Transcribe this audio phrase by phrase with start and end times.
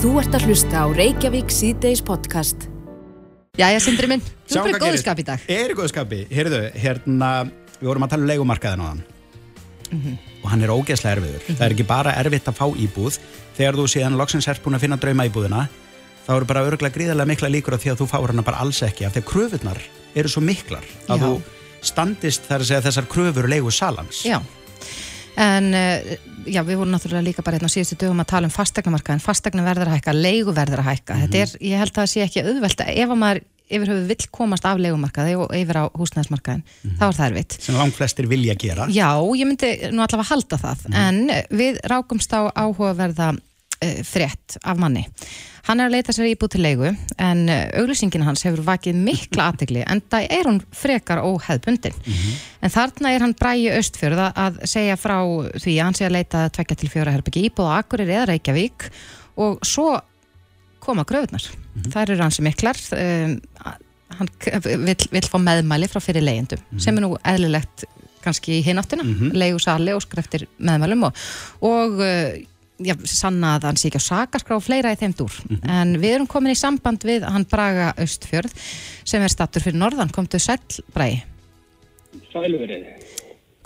[0.00, 2.66] Þú ert að hlusta á Reykjavík síðdeis podcast.
[3.60, 5.42] Jæja, Sindri minn, þú er bara í góðu skap í dag.
[5.50, 7.30] Er í góðu skapi, heyrðu, hérna,
[7.80, 9.02] við vorum að tala um leikumarkaðin á hann
[9.90, 10.18] Mhm.
[10.44, 11.42] og hann er ógeðslega erfiður.
[11.56, 13.18] Það er ekki bara erfitt að fá íbúð,
[13.58, 15.68] þegar þú síðan loksins ert búin að finna drauma íbúðina,
[16.26, 18.80] þá eru bara örgulega gríðarlega mikla líkur á því að þú fáur hana bara alls
[18.82, 19.80] ekki, af því að kröfurnar
[20.14, 21.24] eru svo miklar að Já.
[21.26, 21.42] þú
[21.82, 24.22] standist þar að segja þessar kröfur leigu salans.
[24.24, 24.40] Já,
[25.40, 26.10] en uh,
[26.46, 29.64] já, við vorum náttúrulega líka bara hérna á síðustu dögum að tala um fastegnamarkaðin, fastegna
[29.66, 31.22] verður að hækka, leigu verður að hækka.
[31.24, 34.26] Þetta er, ég held að það sé ekki auðvelt ef að maður yfir höfu vill
[34.34, 36.64] komast af leigumarkaði og yfir á húsnæðismarkaðin,
[36.98, 37.58] þá er það erfitt.
[37.62, 38.88] Sem langt flestir vilja gera.
[38.90, 41.20] Já, ég myndi nú allavega halda það, en
[41.54, 43.30] við rákumst á áhugaverða
[44.04, 45.06] frétt af manni.
[45.68, 49.50] Hann er að leita sér íbúð til leigu, en uh, auglýsingin hans hefur vakið mikla
[49.50, 51.94] aðtegli, en það er hún frekar óheðbundin.
[52.60, 55.18] En þarna er hann bræði austfjörð að- segja frá
[55.54, 58.90] því að hann sé að leita tvekja til fjóra herbyggi íbúð á Akureyri eða Reykjavík
[59.36, 60.00] og svo
[60.80, 61.44] koma gröfurnar.
[61.92, 63.40] Það eru hansi miklar, um,
[64.18, 64.28] hann
[64.64, 67.84] vill, vill fá meðmæli frá fyrir leigjendum, sem er nú eðlilegt
[68.24, 69.36] kannski í hináttina, mm -hmm.
[69.36, 71.14] leigu sali og skreftir meðmælum og,
[71.60, 72.32] og uh,
[72.84, 75.34] já, sanna að hann sé ekki á sakaskrá og fleira í þeim dúr.
[75.64, 78.54] En við erum komin í samband við hann Braga Austfjörð
[79.04, 81.22] sem er stattur fyrir norðan, komdu sæll Bragi.
[82.32, 82.88] Sælverið.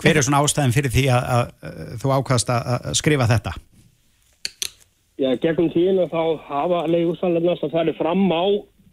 [0.01, 3.55] Hver er svona ástæðin fyrir því að, að, að þú ákvæðast að, að skrifa þetta?
[5.15, 8.43] Já, gegnum tíðina þá hafa leigusalarnast að fara fram á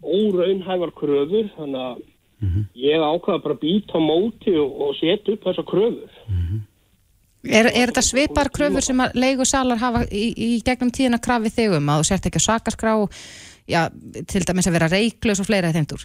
[0.02, 2.02] óraunhæfar kröfur, þannig að
[2.78, 6.20] ég ákvaða bara að býta á móti og, og setja upp þessa kröfur.
[7.42, 11.56] Er, er þetta svipar kröfur sem að leigu salar hafa í, í gegnum tíðina krafið
[11.56, 12.92] þig um að þú sért ekki á sakaskrá,
[13.66, 13.80] já,
[14.30, 16.04] til dæmis að vera reiklaus og fleira í þeim dúr?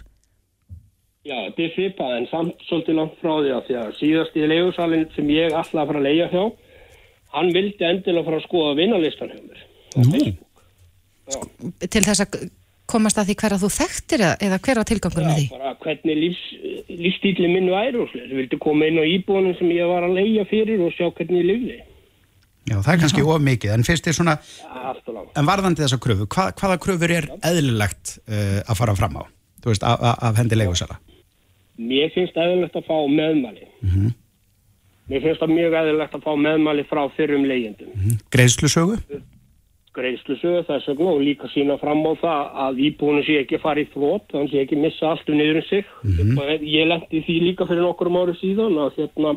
[1.28, 4.50] Já, þetta er svipað en samt svolítið langt frá því að því að síðast í
[4.50, 6.44] leigusalinn sem ég ætlaði að fara að leia hjá,
[7.36, 9.64] hann vildi endilega fara að skoða vinnarlistan hjá mér.
[10.08, 10.22] Nú,
[11.84, 12.38] Til þess að
[12.88, 15.44] komast að því hver að þú þekktir eða, eða hver var tilgangur með því?
[15.44, 16.42] Já, bara hvernig lífs,
[16.88, 18.26] lífstíli minn væri og slið.
[18.32, 21.42] Ég vildi koma inn á íbúinum sem ég var að leia fyrir og sjá hvernig
[21.42, 21.78] ég lifði.
[22.68, 24.36] já, það er kannski of mikið, en fyrst er svona,
[25.08, 25.30] langt.
[25.36, 29.24] en varðandi þessa kröfu, hva, hvaða kröfur er eðlilegt uh, að fara fram á?
[29.62, 30.98] Þú veist, af, hendi leigusala?
[31.78, 33.68] Mér finnst eðlilegt að fá meðmæli.
[35.08, 38.14] Mér finnst það mjög eðlilegt að fá meðmæli frá fyrrum leyendum.
[38.34, 38.98] Greiðslusögu?
[39.98, 44.26] Greiðslusögu þess vegna og líka sína fram á það að íbúinu sé ekki í flót,
[44.30, 45.84] þannig sé ekki missa allt um niður um sig.
[46.38, 49.34] Og Ég lendi því líka fyrir nokkur ári síðan að hérna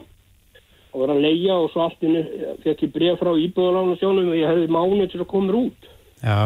[0.91, 2.21] að vera að leia og svo allt innu
[2.63, 5.89] fekk ég bref frá íbúðalána sjónum og ég hefði mánuð til að koma út.
[6.21, 6.39] Já,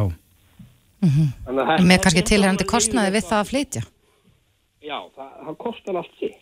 [1.01, 3.81] að þetta- Með kannski tilhærandi kostnaði við það að flytja?
[4.85, 6.35] Já, það, það kostar allt sig.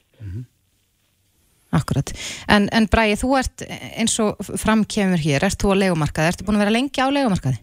[1.73, 2.13] Akkurat.
[2.53, 6.33] En, en Bragi, þú ert eins og framkemur hér, ert þú á leigumarkaði?
[6.33, 7.59] Ertu búin að vera lengi á leigumarkaði?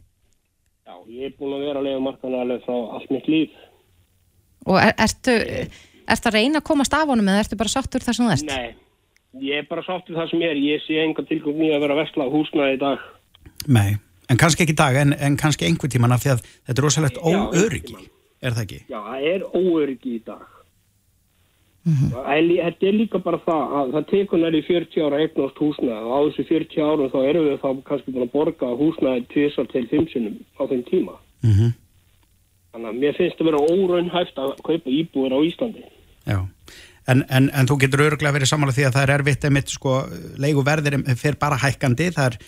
[0.88, 3.56] Já, ég er búin að vera að lega markana alveg frá allt mitt líf.
[4.66, 5.36] Og er, ertu,
[6.10, 8.50] ertu að reyna að komast af honum eða ertu bara sáttur þar sem þú ert?
[8.50, 9.00] Nei,
[9.46, 10.62] ég er bara sátt við það sem er.
[10.66, 13.10] Ég sé enga tilgjöng nýja að vera að vesla á húsnaði í dag.
[13.70, 13.90] nei,
[14.26, 16.86] en kannski ekki í dag, en, en kannski einhver tíman af því að þetta er
[16.88, 18.00] rosalegt óöryggi,
[18.42, 18.80] er það ekki?
[18.90, 20.48] Já, það er óöryggi í dag.
[21.86, 26.02] Er lí- Þetta er líka bara það að það tekur næri 40 ára eignast húsnaði
[26.04, 29.66] og á þessu 40 árum þá erum við þá kannski búin að borga húsnaði tvisar
[29.72, 31.14] til fimmsunum á þeim tíma.
[31.42, 31.72] Mm
[32.70, 35.82] Þannig að mér finnst að vera óraunhæft að kaupa íbúir á Íslandi.
[36.28, 36.38] Já,
[37.08, 39.94] en, en, en þú getur öruglega verið sammála því að það er erfitt einmitt sko,
[40.42, 42.38] leiguverðir fer bara hækkandi, það er,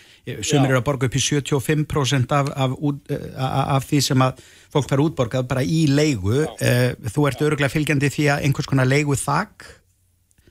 [0.44, 2.74] sumir eru að borga upp í 75% af, af,
[3.10, 4.42] eh, af, af því sem að
[4.72, 8.88] fólk fær útborgað bara í leigu, Eh, þú ert öruglega fylgjandi því að einhvers konar
[8.88, 9.70] leigu þak,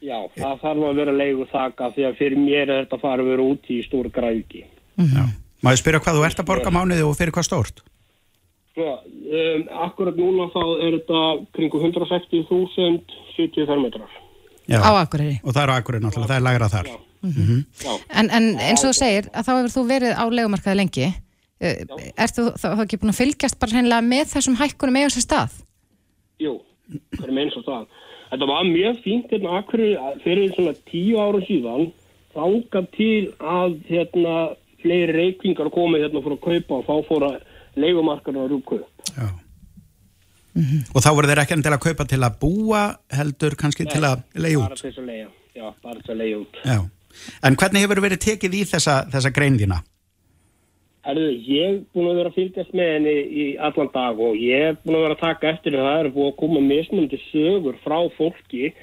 [0.01, 3.22] Já, það þarf að vera leigu þaka því að fyrir mér er þetta að fara
[3.22, 4.63] að vera út í stór græðki.
[5.62, 7.83] maður spyrja hvað þú ert að borga mánuði og fyrir hvað stórt?
[8.71, 11.21] Svo, um, akkurat núna þá er þetta
[11.57, 13.01] kringu 160.000
[13.35, 14.11] 70 fermetrar.
[14.69, 15.39] Já, Á Akureyri.
[15.43, 16.87] og það er á akkurinn náttúrulega, það er lagra þar.
[16.91, 21.07] Já, En, en eins og þú segir, að þá hefur þú verið á leigumarkaði lengi.
[21.61, 21.83] Eh,
[22.17, 25.25] Ert þú þá þá ekki búin að fylgjast bara hreinlega með þessum hækkunum eiga sér
[25.27, 25.59] stað?
[26.41, 26.56] jú,
[27.19, 27.83] hverjum eins og það.
[28.31, 31.91] Þetta var mjög fínt hérna akkurat fyrir svona tíu ára síðan
[32.33, 34.35] þangað til að hérna
[34.81, 37.31] fleiri reikvingar komið hérna fyrir að kaupa og þá fóra
[37.79, 39.12] leigumarkarna að rúka upp.
[39.15, 39.27] Já.
[40.91, 42.81] Og þá voru þeir ekki enn til að kaupa til að búa
[43.15, 44.81] heldur kannski til að leiða Bara út.
[44.81, 45.29] til þess að leiða.
[45.56, 46.59] Já, bara til að leiða út.
[46.65, 46.79] Já.
[47.47, 49.79] En hvernig hefur verið tekið í þessa, þessa grein þína?
[51.01, 54.67] Herðu, ég er búin að vera að fylgjast með henni í allan dag og ég
[54.69, 57.79] er búin að vera að taka eftir að það er búin að koma mismundi sögur
[57.81, 58.74] frá fólki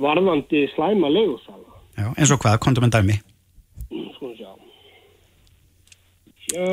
[0.00, 1.82] varðandi slæma leigursala.
[1.98, 3.18] Já, eins og hvað, kontum en dæmi.
[4.16, 4.54] Sko sjá.
[6.46, 6.64] Sjá.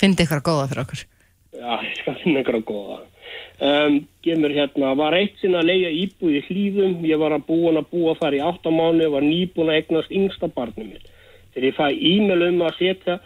[0.00, 1.02] Fyndi ykkur að góða fyrir okkur.
[1.52, 3.02] Já, ég skal finna einhverja góða.
[3.62, 7.78] Um, gemur hérna, var eitt sinna að leia íbúð í hlýðum, ég var að búin
[7.78, 11.12] að búa þar í áttamánu, var nýbúin að egnast yngsta barnum minn.
[11.52, 13.18] Þegar ég fæ e-mail um að setja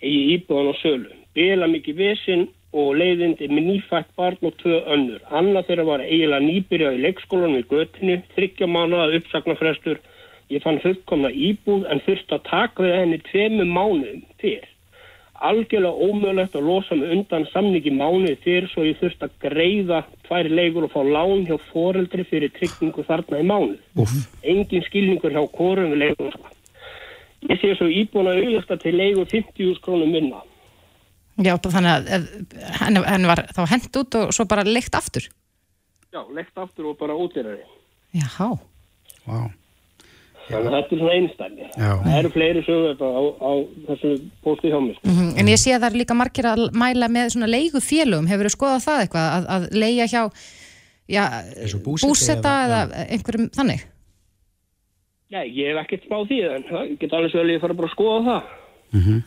[0.00, 1.14] eigi íbúðan á sölu.
[1.36, 2.44] Bila mikið vesinn
[2.74, 5.22] og leiðindi með nýfætt barn og tvö önnur.
[5.30, 10.02] Anna þeirra var eiginlega nýbyrjað í leikskólanum í göttinu, þryggja mánuða uppsagnarfrestur.
[10.50, 14.73] Ég fann fullkomna íbúð en þurfti að taka við henni tveimu mánuðum fyrr
[15.42, 20.48] algjörlega ómögulegt að losa mig undan samningi mánuði fyrir svo ég þurfti að greiða tvær
[20.50, 23.78] leikur og fá lán hjá foreldri fyrir tryggingu þarna í mánuð.
[24.42, 26.36] Engin skilningur hjá korum við leikur.
[26.36, 26.52] Sko.
[27.50, 30.44] Ég sé svo íbúin að auðvitað til leikur 50.000 krónum minna.
[31.42, 32.28] Já, þannig að
[32.78, 35.26] henni, henni var þá hent út og svo bara leikt aftur.
[36.14, 37.64] Já, leikt aftur og bara útýrari.
[38.14, 38.52] Jáhá.
[39.26, 39.50] Vá.
[40.44, 41.68] Þannig að þetta er svona einstæmi.
[41.72, 41.90] Já.
[42.04, 43.52] Það eru fleiri sögur á, á
[43.88, 44.10] þessu
[44.44, 44.98] pósti hjá mér.
[44.98, 45.08] sko.
[45.14, 48.28] Mm En ég sé að það er líka margir að mæla með svona leigu félögum.
[48.28, 50.22] Hefur þú skoðað það eitthvað að, að leia hjá
[51.08, 51.24] já,
[51.84, 53.86] búseta eða, eða- einhverjum þannig?
[55.34, 57.88] Nei, ég hef ekkert spáð því en það get alveg svo vel ég fara bara
[57.88, 58.52] að skoða það.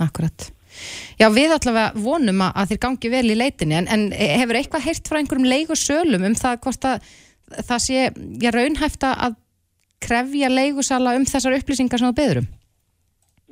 [0.06, 0.46] Akkurat.
[1.18, 4.86] Já, við allavega vonum að, að þeir gangi vel í leitinni en, en hefur eitthvað
[4.86, 7.10] heyrt frá einhverjum leigusölum um það hvort að
[7.68, 7.98] það sé
[8.44, 9.36] já, raunhæft að
[10.04, 12.48] krefja leigusala um þessar upplýsingar sem þú beður um?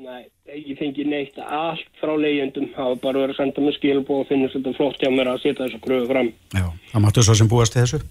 [0.06, 2.68] Nei, ég fengi neitt allt frá leigjendum.
[2.76, 5.42] Það var bara verið að senda mig skilbúð og finnast þetta flott hjá mér að
[5.46, 6.32] setja þessu kröfu fram.
[6.52, 8.02] Já, það máttu svo sem búast til þessu.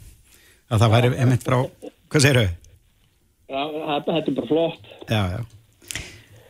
[0.73, 1.59] Að það væri einmitt frá,
[2.09, 2.47] hvað segirðu?
[3.53, 4.89] Já, þetta, þetta er bara flott.
[5.13, 6.01] Já, já.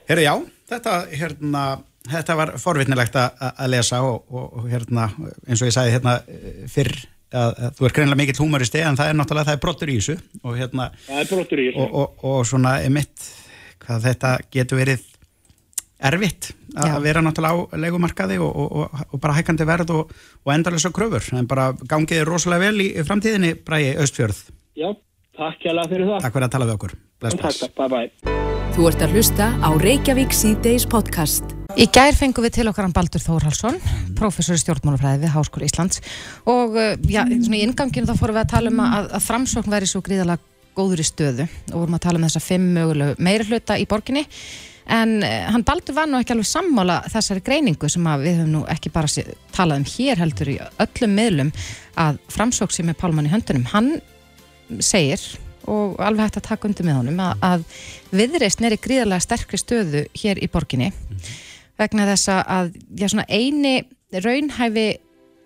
[0.08, 0.34] Herru, já,
[0.70, 1.64] þetta, hérna,
[2.12, 5.08] þetta var forvitnilegt að, að lesa og, og, og hérna,
[5.48, 6.94] eins og ég sagði hérna eh, fyrr,
[7.34, 9.96] að, að þú er greinilega mikill húmoristi en það er náttúrulega, það er brottur í
[10.00, 11.82] þessu og hérna, Það er brottur í þessu.
[11.88, 13.28] og, og, og svona emitt,
[13.84, 15.04] hvað þetta getur verið
[16.04, 16.96] erfitt að Já.
[17.04, 20.14] vera náttúrulega á leikumarkaði og, og, og, og bara hækkandi verð og,
[20.44, 24.44] og endalösa kröfur, en bara gangiði rosalega vel í, í framtíðinni, Bræði Östfjörð.
[24.76, 24.90] Já,
[25.38, 26.22] takk hjá fyrir það.
[26.26, 26.96] Takk fyrir að tala við okkur.
[27.22, 27.60] Bless, Takk, bless.
[27.62, 28.40] takk, bye bye.
[28.74, 31.53] Þú ert að hlusta á Reykjavík síðdeis podcast.
[31.74, 33.80] Í gær fengum við til okkar hann Baldur Þórhalsson,
[34.14, 35.98] prófessor í stjórnmálafræði við Háskóla Íslands.
[36.46, 39.72] Og uh, já, svona í inganginu þá fórum við að tala um að, að framsókn
[39.72, 40.38] væri svo gríðalega
[40.78, 41.46] góður í stöðu.
[41.72, 44.22] Og vorum að tala um þessa fimm mögulegu meiri hluta í borginni.
[44.94, 48.60] En uh, hann Baldur var nú ekki alveg sammála þessari greiningu sem við höfum nú
[48.70, 49.26] ekki bara
[49.56, 50.54] talað um hér heldur í
[50.84, 51.50] öllum miðlum
[52.04, 53.96] að framsókn sem er pálmann í höndunum, hann
[54.78, 55.24] segir
[55.66, 57.66] og alveg hægt að taka undir með honum að, að
[58.14, 60.92] viðreist er í gríðalega sterkri stöðu hér í borginni
[61.80, 63.76] vegna þess að já, svona eini
[64.14, 64.88] raunhæfi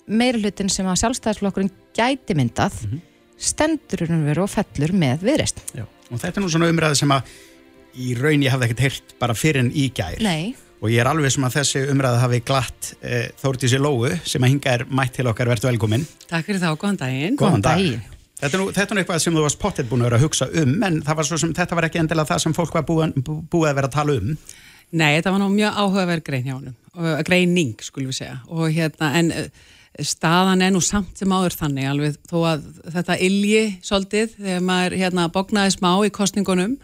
[0.08, 2.76] meirulutin sem að sjálfstæðisflokkurinn gæti myndað
[3.38, 5.60] stendur hún veru og fellur með viðreist.
[5.76, 7.34] Já, og þetta er nú svona umræði sem að
[7.98, 10.54] í raun ég hafði ekkert heyrt bara fyrir en í gær Nei.
[10.82, 14.52] og ég er alveg sem að þessi umræði hafi glatt e, Þórdísi Lóu sem að
[14.54, 17.38] hinga er mætt til okkar, verður velkomin Takk fyrir þá, góðan daginn.
[17.40, 17.80] Góðan dag.
[17.80, 18.06] daginn.
[18.38, 20.26] Þetta er nú, þetta er nú eitthvað sem þú varst pottet búin að vera að
[20.28, 22.86] hugsa um en það var svo sem þetta var ekki endilega það sem fólk var
[22.86, 24.36] búin, bú, búið að vera að tala um
[24.92, 28.38] Nei, þetta var nú mjög áhugaverð grein hjá honum, og- greining, skulum við segja.
[28.48, 29.48] Og hérna, en eh,
[30.00, 32.62] staðan er nú samt sem áður þannig, alveg þó að
[32.94, 36.78] þetta ilji svolítið, þegar maður hérna bognaði smá í kostningunum,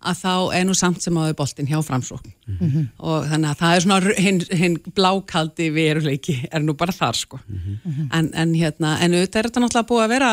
[0.00, 2.32] að þá er nú samt sem áður boltinn hjá framsókn.
[3.04, 7.40] Og þannig að það er svona hinn hin blákaldi veruleiki, er nú bara þar, sko.
[8.12, 10.30] en, en hérna, en auðvitað er þetta náttúrulega búið að vera,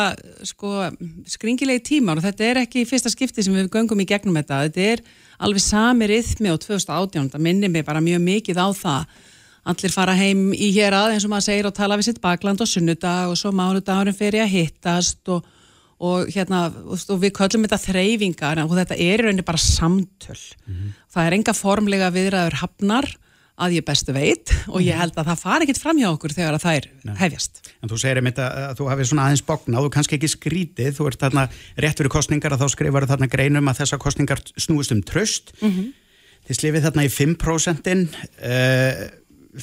[0.48, 0.74] sko,
[1.28, 4.64] skringilegi tímar og þetta er ekki í fyrsta skipti sem við göngum í gegnum þetta,
[4.70, 5.04] þetta er
[5.44, 9.20] alveg sami rithmi á 2018, það minnir mig bara mjög mikið á það.
[9.68, 12.62] Allir fara heim í hér að eins og maður segir og tala við sitt bakland
[12.64, 15.44] og sunnudag og svo mánudagurinn fyrir að hittast og,
[15.98, 20.40] og hérna og við köllum þetta þreyfingar og þetta er í rauninni bara samtöl.
[21.14, 23.10] Það er enga formlega viðræður hafnar
[23.58, 26.58] að ég bestu veit og ég held að það fari ekkit fram hjá okkur þegar
[26.60, 26.88] að þær
[27.24, 27.62] hefjast.
[27.82, 30.92] En þú segir einmitt að, að þú hafið svona aðeins bognað og kannski ekki skrítið,
[30.94, 31.48] þú ert þarna
[31.82, 36.60] rétt fyrir kostningar að þá skrifar þarna greinum að þessar kostningar snúist um tröst þið
[36.60, 39.02] slifið þarna í 5% uh,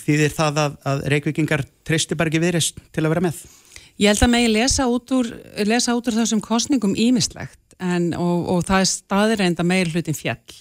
[0.05, 3.45] þýðir það að, að reykvikingar treysti bara ekki viðrist til að vera með
[4.01, 5.31] Ég held að megi lesa út úr,
[5.69, 10.19] lesa út úr þessum kostningum ímislegt en, og, og það er staðreind að meir hlutin
[10.19, 10.57] fjall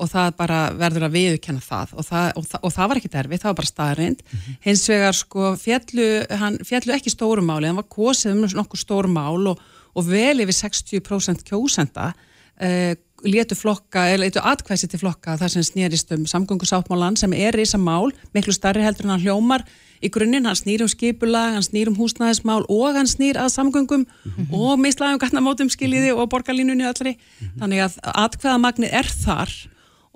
[0.00, 3.12] og það bara verður að viðurkenna það og það, og það, og það var ekki
[3.12, 4.22] derfið, það var bara staðreind.
[4.64, 6.06] Hins vegar sko fjallu,
[6.40, 9.60] hann, fjallu ekki stóru máli, hann var kosið um nokkuð stóru mál og,
[9.92, 12.94] og vel yfir 60% kjósenda uh,
[13.26, 17.78] letu flokka, eða letu atkvæsi til flokka þar sem snýrist um samgöngusáttmálan sem er risa
[17.78, 19.64] mál, miklu starri heldur en hann hljómar.
[20.00, 24.06] Í grunninn, hann snýr um skipulag, hann snýr um húsnæðismál og hann snýr að samgöngum
[24.48, 27.18] og mislaðum gatnamótum skiljiði og borgarlínunni allri.
[27.60, 29.52] Þannig að atkvæðamagnið er þar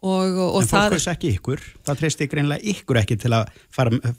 [0.04, 4.12] og, og en fólk veist ekki ykkur, það treysti greinlega ykkur ekki til að fara,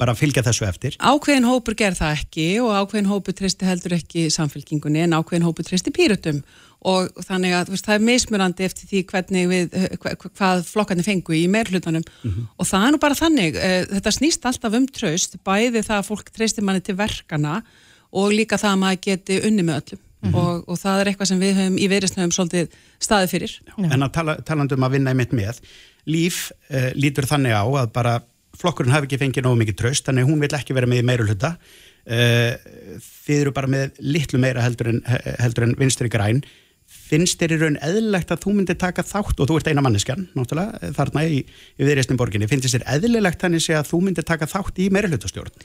[0.00, 0.98] bara fylgja þessu eftir.
[0.98, 5.66] Ákveðin hópur ger það ekki og ákveðin hópur treysti heldur ekki samfélkingunni en ákveðin hópur
[5.68, 6.42] treysti pýrutum
[6.88, 11.44] og þannig að veist, það er mismurandi eftir því hvernig við, hvað flokkarnir fengu í
[11.50, 12.46] meirhlutanum mm -hmm.
[12.58, 16.08] og það er nú bara þannig, eh, þetta snýst alltaf um tröst, bæði það að
[16.08, 17.62] fólk treysti manni til verkana
[18.10, 20.34] og líka það að maður geti unni með öllum mm -hmm.
[20.38, 23.52] og, og það er eitthvað sem við höfum í verisnöfum svolítið staði fyrir.
[23.78, 23.92] Já.
[23.92, 25.60] En að tala, talandum að vinna í mitt með,
[26.06, 28.22] líf uh, lítur þannig á að bara
[28.58, 31.56] flokkurinn hafi ekki fengið nógu mikið tröst, þannig hún vil ekki vera með í meirhluta
[32.10, 32.52] uh,
[33.26, 35.02] þið eru bara með litlu meira heldur en,
[35.38, 36.42] heldur en vinstri græn
[37.12, 40.26] finnst þér í raun eðlilegt að þú myndir taka þátt og þú ert eina manneskan,
[40.36, 44.80] náttúrulega, þarna í, í viðreysnum borginni, finnst þér eðlilegt þannig að þú myndir taka þátt
[44.80, 45.64] í meirulutastjórn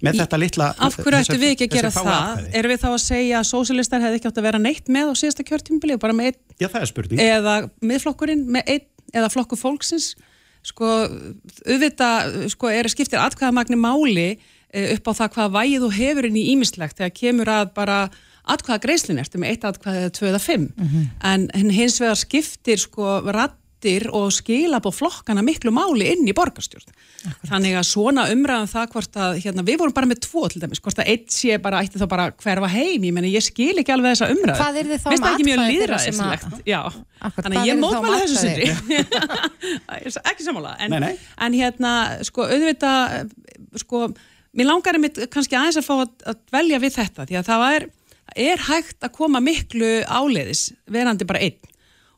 [0.00, 2.10] með í, þetta litla Af hverju ættu við ekki að gera það?
[2.14, 2.52] Aðfæði.
[2.60, 5.14] Erum við þá að segja að sósilistar hefði ekki átt að vera neitt með á
[5.20, 6.38] síðasta kjörtímbili og bara með einn?
[6.56, 7.22] Já, það er spurning.
[7.24, 7.56] Eða
[7.90, 10.14] miðflokkurinn með einn eða flokku fólksins?
[10.70, 10.88] Sko,
[11.66, 16.40] auðvitað, sko, er skiptir atkvæðamagni máli eh, upp á það hvað vægið þú hefur inn
[16.40, 18.00] í ímislegt þegar kemur að bara
[18.54, 20.68] atkvæða greiðslun ertu með eitt atkvæða eða tvö eða fimm?
[20.76, 21.50] Mm -hmm.
[21.62, 26.92] en hins vegar skiptir sko rattir og skila på flokkana miklu máli inn í borgarstjórn.
[27.48, 30.60] Þannig að svona umræðan um það hvort að hérna, við vorum bara með tvo til
[30.60, 33.78] dæmis hvort að eitt sé bara ætti þá bara hverfa heim ég, meni, ég skil
[33.80, 35.20] ekki alveg þessa umræð Hvað er þið þá með
[37.20, 38.68] atkvæði þannig að ég mótmæla þessu sundri
[40.32, 41.14] ekki samála en, nei, nei.
[41.36, 41.92] en hérna
[42.24, 43.32] sko auðvitað
[43.84, 44.10] sko
[44.56, 47.64] Mér langar einmitt kannski aðeins að fá að, að velja við þetta því að það
[47.76, 47.84] er
[48.36, 51.58] er hægt að koma miklu áleiðis verandi bara einn.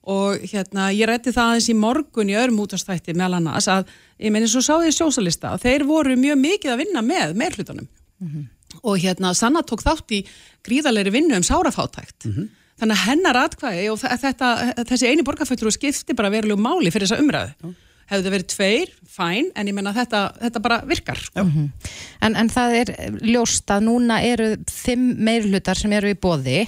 [0.02, 4.34] Og hérna ég rætti það aðeins í morgun í öðrum útastætti meðal annars að ég
[4.34, 8.28] eins og sá því sjósalista og þeir voru mjög mikið að vinna með meirhlutunum mm
[8.28, 8.48] -hmm.
[8.82, 10.24] og hérna Sanna tók þátt í
[10.66, 12.24] gríðalegri vinnu um sárafátækt.
[12.24, 12.48] Mm -hmm.
[12.80, 17.22] þannig að hennar atkvæði og þetta, þessi eini borgarfjöldru skipti bara verulegu máli fyrir þessa
[17.22, 17.54] umræðu.
[17.62, 21.20] Mm -hmm hefðu verið tveir, fæn, en ég menna þetta, þetta bara virkar.
[21.20, 21.44] Sko.
[21.44, 21.92] Mm -hmm.
[22.28, 26.60] en, en það er ljóst að núna eru fimm meirlutar sem eru í bóði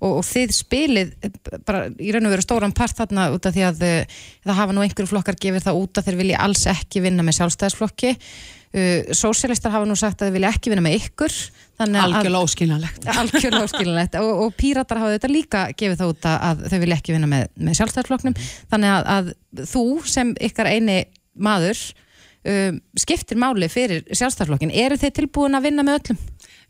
[0.00, 1.12] og, og þið spilið
[1.66, 4.76] bara í raun og veru stóran part þarna út af því að uh, það hafa
[4.76, 8.16] nú einhverju flokkar gefið það út að þeir vilja alls ekki vinna með sjálfstæðisflokki.
[8.70, 11.34] Uh, Sósialistar hafa nú sagt að þeir vilja ekki vinna með ykkur
[11.80, 13.06] Algjörlega óskiljanlegt.
[13.20, 14.18] Algjörlega óskiljanlegt.
[14.20, 17.48] Og, og píratar hafa þetta líka gefið það út að þau vilja ekki vinna með,
[17.56, 20.98] með sjálfstæðarfloknum þannig að, að þú sem ykkar eini
[21.40, 21.80] maður
[22.44, 26.20] um, skiptir máli fyrir sjálfstæðarflokkin eru þeir tilbúin að vinna með öllum?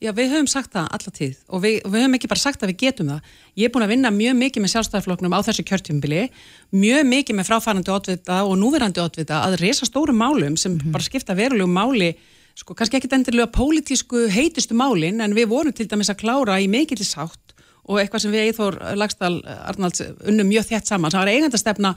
[0.00, 2.70] Já, við höfum sagt það alla tíð og við, við höfum ekki bara sagt að
[2.70, 3.32] við getum það.
[3.60, 6.22] Ég er búin að vinna mjög mikið með sjálfstæðarfloknum á þessu kjörtjumbili,
[6.72, 10.94] mjög mikið með fráfærandi otvita og núverandi otvita að reysa stóru málum sem mm -hmm.
[10.96, 12.14] bara skipta verulegu máli,
[12.56, 16.68] sko kannski ekki endilega pólitísku heitustu málin en við vorum til dæmis að klára í
[16.68, 17.49] mikillisátt
[17.90, 21.94] og eitthvað sem við Eithór Lagstall Arnalds unnum mjög þétt saman, það var eigandastefna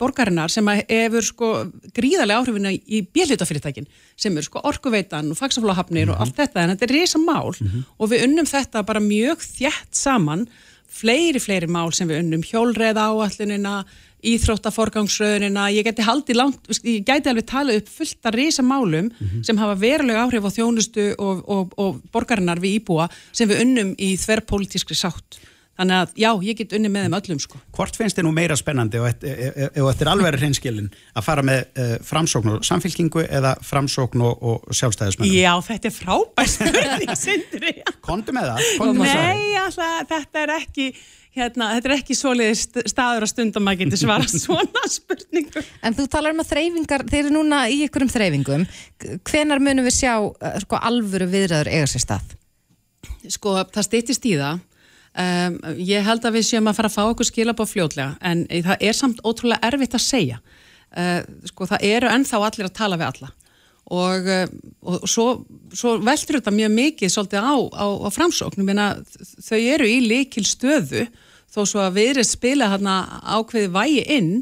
[0.00, 1.50] borgarinnar sem hefur sko
[1.96, 6.14] gríðarlega áhrifinu í bjellitafyrirtækin sem eru sko orkuveitan og fagsaflóhafnir mm -hmm.
[6.14, 7.82] og allt þetta, en þetta er reysa mál mm -hmm.
[7.98, 10.46] og við unnum þetta bara mjög þétt saman,
[10.88, 13.84] fleiri fleiri mál sem við unnum, hjólreið áallunina
[14.26, 19.10] íþróttaforgangsröðunina, ég geti haldið langt, ég geti alveg talað upp fullt að reysa málum mm
[19.18, 19.42] -hmm.
[19.44, 23.94] sem hafa verulega áhrif á þjónustu og, og, og borgarinnar við íbúa sem við unnum
[23.98, 25.38] í þverrpolítískri sátt.
[25.76, 27.58] Þannig að já, ég get unni með þeim öllum sko.
[27.76, 31.92] Hvort finnst þið nú meira spennandi og þetta er alveg reynskilin að fara með uh,
[32.06, 35.34] framsókn og samfélkingu eða framsókn og, og sjálfstæðismenn?
[35.36, 37.76] Já, þetta er frábært spurning, Sindri.
[38.04, 38.72] Kondu með það?
[38.80, 40.88] Kondu Nei, alltaf, þetta er ekki
[41.36, 45.64] hérna, þetta er ekki svoleiðist staður að stundum að geta svara svona spurningu.
[45.84, 48.64] En þú talar um að þreyfingar, þeir eru núna í ykkurum þreyfingum,
[49.28, 52.34] hvenar munum við sjá eh, sko, alvöru viðræður eiga sér stað?
[53.36, 54.64] Sko, það stýttist í það.
[55.16, 58.44] Um, ég held að við séum að fara að fá okkur skilab á fljóðlega, en
[58.52, 60.40] það er samt ótrúlega erfitt að segja.
[60.92, 63.32] Uh, sko, það eru ennþá allir að tala við alla
[63.86, 64.48] og, eh,
[64.82, 65.26] og svo,
[65.74, 68.70] svo veldur þetta mjög mikið svolítið á, á, á framsóknum
[69.46, 71.06] þau eru í likil stöðu
[71.54, 74.32] þó svo að við erum spila hérna ákveði vægi inn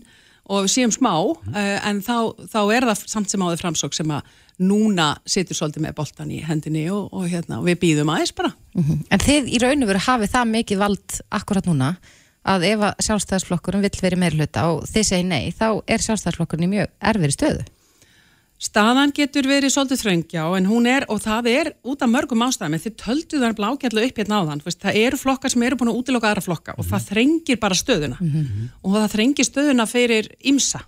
[0.49, 1.59] og við séum smá mm.
[1.61, 5.95] en þá, þá er það samt sem áður framsók sem að núna situr svolítið með
[5.99, 8.99] boltan í hendinni og, og hérna, við býðum aðeins bara mm -hmm.
[9.11, 11.97] En þið í raun og veru hafið það mikið vald akkurat núna
[12.45, 16.75] að ef að sjálfstæðarsflokkurinn vill verið meirluta og þið segir nei, þá er sjálfstæðarsflokkurinn í
[16.77, 17.65] mjög erfiri stöðu
[18.65, 22.79] Staðan getur verið svolítið þröngja en hún er, og það er út af mörgum ástæðum,
[22.81, 25.99] þið töldu það blákjallu upp hérna á þann, það eru flokkar sem eru búin að
[25.99, 28.69] útiloka aðra flokka og það þrengir bara stöðuna mm -hmm.
[28.83, 30.85] og það þrengir stöðuna fyrir ímsa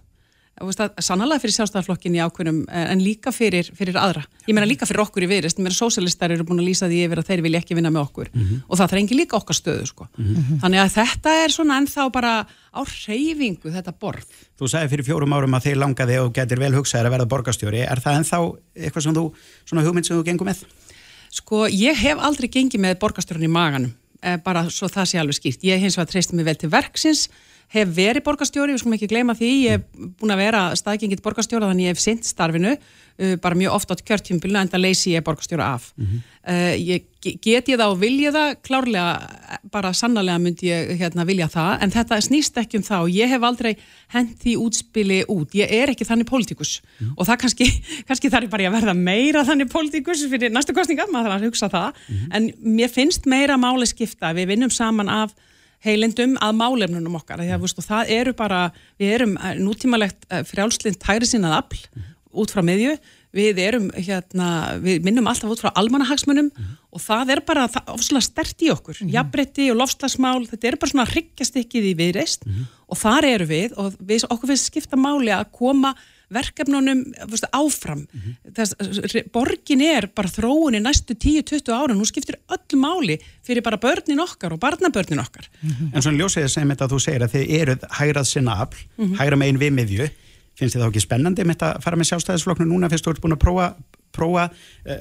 [0.57, 4.23] sannlega fyrir sjálfstæðarflokkin í ákveðnum en líka fyrir, fyrir aðra.
[4.47, 7.03] Ég meina líka fyrir okkur í viðrist, mér er sósialistar eru búin að lýsa því
[7.05, 8.63] yfir að þeir vilja ekki vinna með okkur mm -hmm.
[8.69, 10.09] og það þrengi líka okkar stöðu sko.
[10.17, 10.61] Mm -hmm.
[10.63, 14.29] Þannig að þetta er svona ennþá bara á reyfingu þetta borð.
[14.59, 17.81] Þú sagði fyrir fjórum árum að þeir langaði og getur vel hugsaðir að verða borgastjóri.
[17.85, 18.39] Er það ennþá
[18.77, 19.33] eitthvað sem þú,
[19.65, 20.65] svona hugmynd sem þú gengur með?
[21.31, 23.45] Sko, ég hef aldrei gengið með borgastjórun
[27.75, 31.71] hef verið borgastjóri, við skulum ekki gleyma því ég hef búin að vera staðgengið borgastjóra
[31.73, 35.25] þannig ég hef sint starfinu uh, bara mjög oft átt kjörtjumbilna en það leysi ég
[35.27, 36.21] borgastjóra af mm -hmm.
[36.53, 37.09] uh, ég,
[37.43, 41.91] get ég það og vilja það klárlega, bara sannarlega myndi ég hérna, vilja það, en
[41.91, 43.77] þetta snýst ekki um það og ég hef aldrei
[44.15, 47.15] hent því útspili út, ég er ekki þannig pólitíkus mm -hmm.
[47.17, 47.67] og það kannski,
[48.09, 51.47] kannski þarf ég bara að verða meira þannig pólitíkus fyrir næstu kostninga, maður þarf að
[51.47, 52.37] hugsa það mm -hmm.
[52.37, 55.35] en mér finnst meira máli skipta, við vinnum saman af
[55.87, 58.63] heilindum að málefnunum okkar því að veist, það eru bara,
[59.01, 62.17] við erum eh, nútímalegt eh, frjálslind tæri sinnað afl mm -hmm.
[62.43, 62.97] út frá miðju
[63.37, 64.49] við erum hérna,
[64.81, 66.77] við minnum alltaf út frá almanahagsmunum mm -hmm.
[66.91, 69.15] og það er bara ofslega stert í okkur mm -hmm.
[69.15, 72.65] jafnbretti og lofslagsmál, þetta er bara svona hryggjast í við reist mhm.
[72.89, 75.95] og þar eru við og við, okkur finnst skipta máli að koma
[76.33, 78.53] verkefnunum veist, áfram mm -hmm.
[78.57, 83.77] Þess, borgin er bara þróun í næstu 10-20 ára, nú skiptir öll máli fyrir bara
[83.77, 85.91] börnin okkar og barnabörnin okkar mm -hmm.
[85.95, 89.19] En svona ljósið sem þetta þú segir að þið eruð hærað sinna afl, mm -hmm.
[89.19, 90.11] hæra megin við miðju
[90.57, 93.23] finnst þið þá ekki spennandi með þetta að fara með sjálfstæðisflokknu núna fyrst þú ert
[93.25, 93.67] búin að prófa,
[94.17, 94.51] prófa
[94.85, 95.01] eh,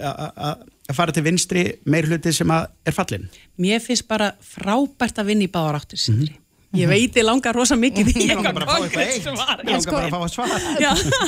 [0.89, 5.31] að fara til vinstri meir hluti sem að er fallin Mér finnst bara frábært að
[5.31, 6.35] vinna í báðar áttir sindri
[6.75, 9.61] Ég veit ég langar rosa mikið í eitthvað konkrétt svar.
[9.65, 10.65] Ég langar bara að fá svar.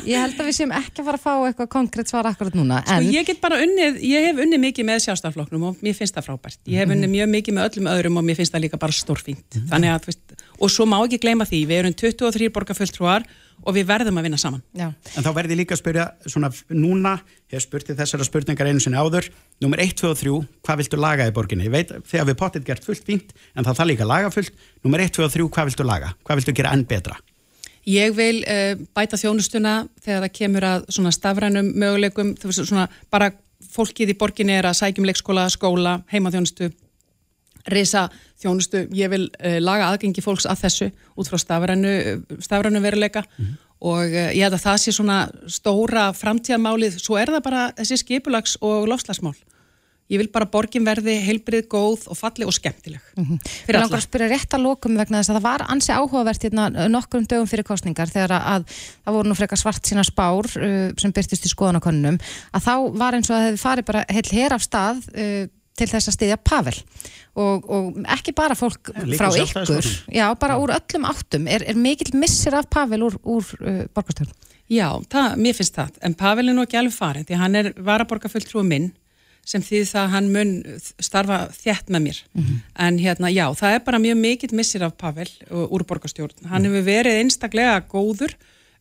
[0.07, 2.81] Ég held að við séum ekki að fara að fá eitthvað konkrétt svar akkurat núna.
[2.87, 6.27] Sko ég get bara unnið, ég hef unnið mikið með sjálfstafloknum og mér finnst það
[6.29, 6.59] frábært.
[6.67, 9.47] Ég hef unnið mjög mikið með öllum öðrum og mér finnst það líka bara stórfínt.
[9.55, 9.67] Mhm.
[9.71, 10.09] Þannig að,
[10.57, 13.25] og svo má ekki gleyma því, við erum 23 borgarfulltrúar
[13.65, 14.61] og við verðum að vinna saman.
[14.77, 14.89] Já.
[15.17, 17.15] En þá verði líka að spyrja svona núna,
[17.49, 19.29] ég hef spurtið þessara spurningar einu sinni áður,
[19.63, 20.35] nummer 1, 2 og 3
[20.67, 21.67] hvað viltu laga í borginni?
[21.67, 24.53] Ég veit þegar við potið gert fullt fínt, en það það líka laga fullt
[24.85, 26.13] nummer 1, 2 og 3, hvað viltu laga?
[26.27, 27.17] Hvað viltu gera enn betra?
[27.87, 33.31] Ég vil uh, bæta þjónustuna þegar það kemur að svona stafrænum möguleikum, svona bara
[33.73, 36.69] fólkið í borginni er að sækjum leikskóla, skóla, heimaþjónustu
[37.67, 38.07] reysa
[38.41, 43.57] þjónustu, ég vil uh, laga aðgengi fólks að þessu út frá stafrænu veruleika mm -hmm.
[43.79, 47.97] og uh, ég held að það sé svona stóra framtíðamálið, svo er það bara þessi
[48.03, 49.35] skipulags og lofslagsmál
[50.11, 53.39] ég vil bara borgin verði heilbrið, góð og falli og skemmtileg mm -hmm.
[53.65, 53.87] fyrir alla.
[53.87, 57.19] Ég vil spyrja rétt að lókum vegna þess að það var ansi áhugavert hérna nokkur
[57.19, 58.63] um dögum fyrir kostningar þegar að
[59.05, 62.19] það voru nú frekar svart sína spár uh, sem byrtist í skoðanakonunum
[62.53, 65.47] að þá var eins og að það hefði farið bara heil hér af stað uh,
[65.77, 66.75] til þess að styðja Pavel.
[67.37, 69.87] Og, og ekki bara fólk frá ykkur.
[70.09, 71.45] Já, bara úr öllum áttum.
[71.51, 74.33] Er, er mikill missir af Pavel úr, úr uh, borgarstjórn?
[74.67, 75.99] Já, það, mér finnst það.
[76.03, 78.89] En Pavel er nú ekki alveg farin því hann er varaborgarfulltrú minn
[79.47, 80.49] sem því það hann mun
[80.99, 82.17] starfa þjætt með mér.
[82.33, 82.57] Mm -hmm.
[82.87, 86.49] en hérna já, það er bara mjög mikill missir af Pavel uh, úr borgarstjórn.
[86.49, 88.35] Hann hefur verið einstaklega góður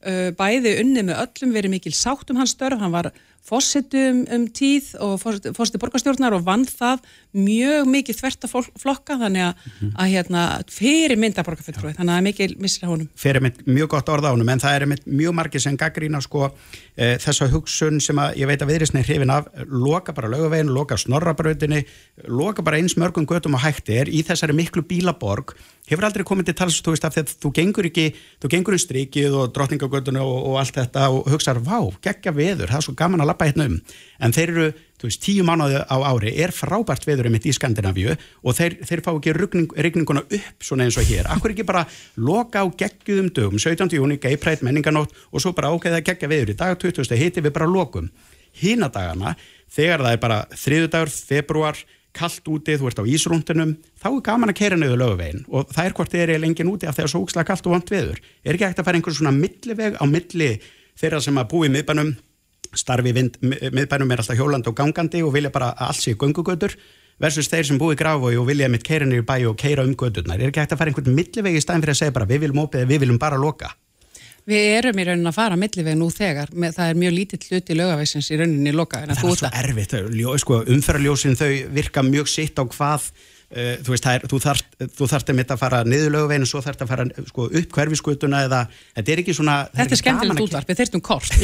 [0.07, 3.13] uh, bæði unni með öllum verið mikil sátt um hans störf, hann var
[3.47, 7.05] fósittum um tíð og fósitti borgarstjórnar og vann það
[7.37, 9.93] mjög mikið þverta flokka þannig að, mm -hmm.
[10.03, 13.09] að hérna, fyrir mynda borgarfjöldrúi, þannig að það er mikið missir á honum.
[13.15, 16.51] Fyrir mynd mjög gott orða honum en það er mjög margir sem gaggrína sko
[16.97, 20.97] e, þessa hugsun sem að ég veit að viðrisni hrifin af, loka bara laugavegin, loka
[20.97, 21.85] snorrabrautinni,
[22.27, 25.55] loka bara eins mörgum götum og hætti er í þessari miklu bílaborg
[25.87, 28.07] hefur aldrei komið til tals, þú veist, af því að þú gengur ekki,
[28.43, 30.25] þú gengur um strikið og drottningagötuna
[33.37, 33.81] veður, lappa hérna um,
[34.20, 38.14] en þeir eru, þú veist, tíu mánuði á ári er frábært veður þetta í Skandinavíu
[38.42, 41.87] og þeir, þeir fá ekki rugning, regninguna upp svona eins og hér, akkur ekki bara
[42.16, 43.92] loka á geggjum dögum, 17.
[43.92, 47.16] júni, geiprætt, menninganótt og svo bara ákveða að geggja veður í dag 20.
[47.16, 48.11] hiti við bara lokum,
[48.57, 49.37] hínadagana,
[49.68, 51.85] þegar það er bara þriðudagur, februar
[52.16, 55.88] kallt úti, þú ert á ísrúndunum þá er gaman að kera niður löguvegin og það
[55.88, 57.75] er hvort þið er lengin úti af því að það er svo úkslega kallt og
[57.75, 60.49] vant viður er ekki hægt að fara einhvern svona milliveg á milli
[60.96, 62.14] þeirra sem að búi miðbænum
[62.81, 66.77] starfi miðbænum er alltaf hjólandi og gangandi og vilja bara alls í gungugötur
[67.23, 70.41] versus þeir sem búi grafói og vilja mitt keira niður bæ og keira um göturnar
[70.41, 72.65] er ekki hægt að fara einhvern milliveg í staðin fyrir að segja bara við viljum
[72.67, 73.73] ópið, við viljum bara loka
[74.47, 77.73] Við erum í raunin að fara milliveg nú þegar, með, það er mjög lítill hluti
[77.75, 79.01] í lögavæsins í rauninni loka.
[79.03, 79.95] Það er svo erfitt,
[80.39, 83.09] sko, umferðarljósin þau virka mjög sitt á hvað,
[83.53, 86.63] uh, þú veist, er, þú þarft þú þarft að mitt að fara niður lögaveginu, svo
[86.65, 88.61] þarft að fara sko, upp hverfiskutuna eða,
[88.97, 89.57] þetta er ekki svona...
[89.77, 91.33] Þetta er skemmtilegt útvarp, við þyrstum kort.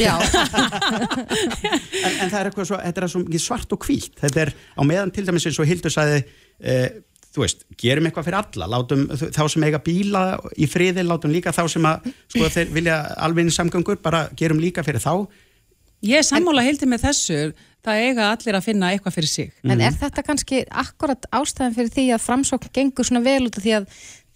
[2.03, 4.81] en, en það er eitthvað svo, þetta er svo svart og hvítt, þetta er á
[4.87, 6.23] meðan til dæmis eins og Hildur sagði,
[6.63, 6.87] uh,
[7.33, 11.53] þú veist, gerum eitthvað fyrir alla látum þá sem eiga bíla í friði látum líka
[11.55, 15.25] þá sem að sko þeir vilja alveg samgöngur, bara gerum líka fyrir þá.
[16.03, 17.39] Ég er sammála heildi með þessu,
[17.83, 19.53] það eiga allir að finna eitthvað fyrir sig.
[19.63, 23.65] En er þetta kannski akkurat ástæðan fyrir því að framsókn gengur svona vel út af
[23.65, 23.89] því að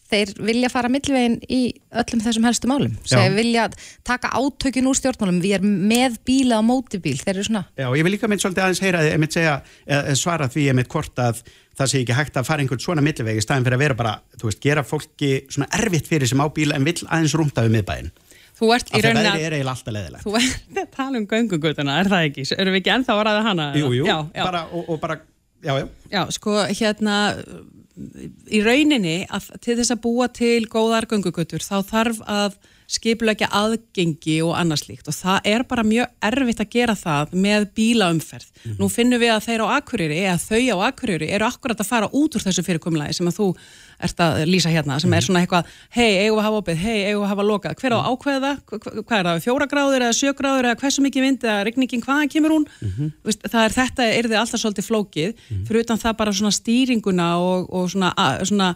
[0.08, 1.62] þeir vilja fara millveginn í
[2.00, 2.94] öllum þessum helstu málum?
[3.08, 3.66] Þeir vilja
[4.08, 7.64] taka átökin úr stjórnmálum, við erum með bíla á mótibíl, þeir eru svona.
[7.76, 9.58] Já, ég vil líka mynd svolítið aðeins heyra, ég mynd segja,
[10.20, 11.42] svara því ég mynd hvort að
[11.78, 14.50] það sé ekki hægt að fara einhvern svona millvegi staðin fyrir að vera bara, þú
[14.50, 18.10] veist, gera fólki svona erfitt fyrir sem á bíla en vill aðeins rúmta við miðbæinn.
[18.58, 19.36] Þú ert í rauninni að...
[19.38, 20.24] Það er eiginlega alltaf leðilegt.
[20.26, 22.46] Þú ert að tala um göngugutuna, er það ekki?
[22.58, 23.68] Erum við ekki ennþá að ræða hana?
[23.78, 24.44] Jú, jú, já, já.
[24.48, 25.18] Bara, og, og bara,
[25.68, 25.86] já, já.
[26.14, 27.18] Já, sko, hérna,
[28.50, 34.38] í rauninni, að, til þess að búa til góðar göngugutur, þá þarf að skipulegja aðgengi
[34.46, 38.48] og annarslíkt og það er bara mjög erfitt að gera það með bílaumferð.
[38.48, 38.78] Mm -hmm.
[38.80, 42.08] Nú finnum við að þeir á Akureyri, eða þau á Akureyri eru akkurat að fara
[42.08, 43.48] út úr þessu fyrirkomlægi sem að þú
[44.00, 47.24] ert að lýsa hérna, sem er svona eitthvað hei, eigum að hafa opið, hei, eigum
[47.24, 47.76] að hafa lokað?
[47.76, 48.52] Hver á ákveða,
[49.08, 52.30] hvað er það, fjóra gráður eða sjö gráður eða hversu mikið vind eða rigningin hvaðan
[52.30, 53.12] kemur hún, mm -hmm.
[53.24, 55.32] Vist, það er þetta, er þið alltaf svolítið flókið.
[55.34, 55.66] Mm -hmm.
[55.68, 58.76] fyrir utan það bara svona stýringuna og, og svona, svona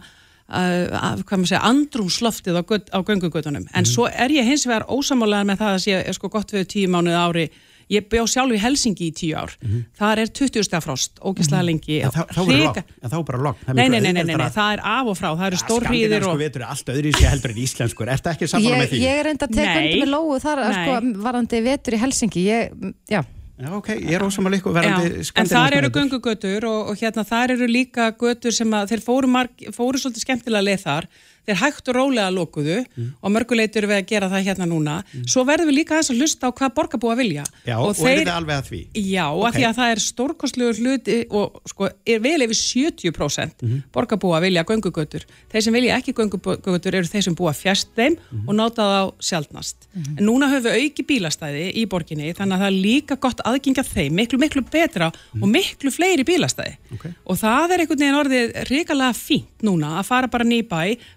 [0.52, 2.62] að, hvað maður segja, andrúmsloftið á,
[2.92, 6.52] á göngugötunum, en svo er ég hins vegar ósamálega með það að sé sko gott
[6.54, 7.46] við tíu mánuð ári
[7.92, 9.52] Ég bjá sjálf í Helsingi í tíu ár.
[9.60, 9.82] Mm -hmm.
[9.98, 11.98] Það er 20 steg frost, ógeðslega lengi.
[12.00, 12.84] En þá, þá, Hrika...
[13.02, 13.56] þá bara logg.
[13.66, 15.28] Nei, nei, nei, nei, nei, það er af og frá.
[15.36, 16.32] Það eru stórhýðir og...
[16.32, 18.08] Skandinavísku vetur er allt öðru í sig heldur en íslenskur.
[18.08, 19.02] Er þetta ekki saman með því?
[19.02, 20.92] Ég er enda undir með lógu þar, sko,
[21.28, 22.46] varandi vetur í Helsingi.
[22.48, 23.22] Ég, já.
[23.62, 25.12] Já, ok, ég er ósam að líka vetur.
[25.38, 29.30] En þar eru gungugötur og, og hérna þar eru líka götur sem að þeir fóru,
[29.30, 31.06] marg, fóru svolítið skemmtilega leið þar
[31.46, 33.08] þeir hægt og rólega lokuðu mm.
[33.20, 35.24] og mörguleitur við að gera það hérna núna mm.
[35.32, 38.12] svo verðum við líka þess að hlusta á hvað borgarbúa vilja Já, og, og þeir,
[38.12, 38.82] er þetta alveg að því?
[38.94, 39.48] Já, okay.
[39.48, 43.80] af því að það er stórkostluður hluti og sko, er vel yfir 70% mm.
[43.94, 48.46] borgarbúa vilja göngugötur þeir sem vilja ekki göngugötur eru þeir sem búa fjast þeim mhm.
[48.46, 50.16] og náta það sjálfnast mhm.
[50.18, 53.84] en núna höfum við auki bílastæði í borginni þannig að það er líka gott aðgengja
[53.86, 55.52] þeim miklu, miklu betra og mhm.
[55.58, 57.14] miklu fleiri bílastæði okay.
[57.26, 58.56] og það er einhvern veginn orðið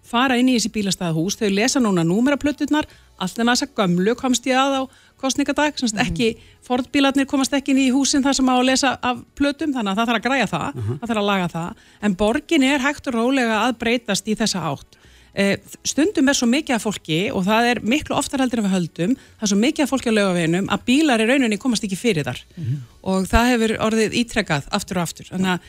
[0.05, 2.87] að fara inn í þessi bílastæðahús, þau lesa núna númeraplöturnar,
[3.17, 4.81] allt nema þess að gömlu komst ég að á
[5.21, 6.01] kostningadag, mm.
[6.03, 6.27] ekki
[6.65, 9.97] fordbílarnir komast ekki inn í húsin þar sem á að lesa af plötum, þannig að
[10.01, 10.99] það þarf að græja það, uh -huh.
[10.99, 14.67] það þarf að laga það, en borgin er hægt og rólega að breytast í þessa
[14.69, 14.99] átt.
[15.35, 18.75] Eh, stundum er svo mikið af fólki og það er miklu oftar heldur en við
[18.75, 21.97] höldum, það er svo mikið af fólki á lögaveginum að bílar í rauninni komast ekki
[21.99, 22.69] fyrir þar mhm.
[22.69, 22.77] -huh.
[23.11, 25.59] og það hefur orðið ítrekkað aftur og aftur, þannig að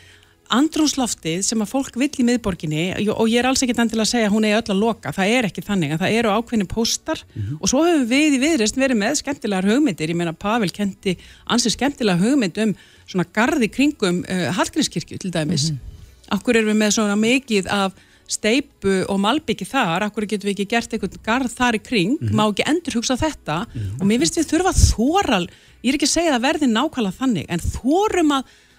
[0.52, 4.32] andrúnsloftið sem að fólk vill í miðborginni og ég er alls ekkit endilega að segja
[4.32, 7.42] hún er öll að loka, það er ekki þannig að það eru ákveðni póstar mm
[7.42, 7.60] -hmm.
[7.60, 11.76] og svo hefur við í viðrist verið með skemmtilegar hugmyndir, ég meina Pavel kendi ansið
[11.76, 12.74] skemmtilega hugmynd um
[13.06, 16.34] svona gardi kringum uh, Hallgrímskirkju til dæmis, mm -hmm.
[16.34, 17.92] akkur erum við með svona mikið af
[18.26, 22.28] steipu og malbyggi þar, akkur getum við ekki gert einhvern garð þar í kring, mm
[22.28, 22.34] -hmm.
[22.34, 23.66] má ekki endur hugsa þetta
[24.00, 25.46] og mér finnst við þurfa þóral,
[25.82, 26.42] ég er ekki að segja að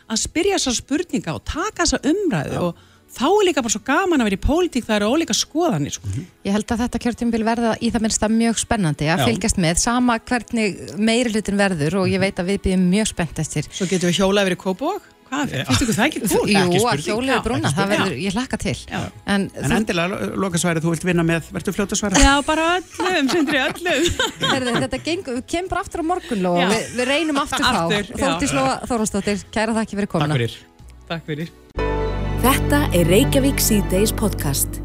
[0.07, 2.61] að að spyrja þessar spurninga og taka þessa umræðu ja.
[2.67, 2.85] og
[3.17, 6.07] þá er líka bara svo gaman að vera í pólitík það eru ólíka skoðanir sko.
[6.11, 6.25] -hmm.
[6.47, 9.25] Ég held að þetta kjörtum vil verða í það minnsta mjög spennandi að Já.
[9.27, 13.39] fylgjast með sama hvernig meiri hlutin verður og ég veit að við býðum mjög spennt
[13.39, 16.51] eftir Svo getum við hjólað verið kópók Hvað, finnst þú það ekki cool?
[16.53, 18.75] Jú, að hjóliðu brúna, það verður, ég hlakka til.
[19.27, 22.23] En, en endilega, lokasværi, þú vilt vinna með verður fljóta sværi?
[22.23, 24.09] Já, bara öllum, sendri öllum.
[24.53, 28.09] Herði, Þetta gengur, kemur bara aftur á morgun og við, við reynum aftur þá.
[28.15, 30.39] Þótti Slóa Þórhaldsdóttir, kæra þakki fyrir komuna.
[30.39, 30.59] Takk fyrir,
[31.11, 31.55] Takk fyrir.
[32.47, 34.81] Þetta er Reykjavík C-Days podcast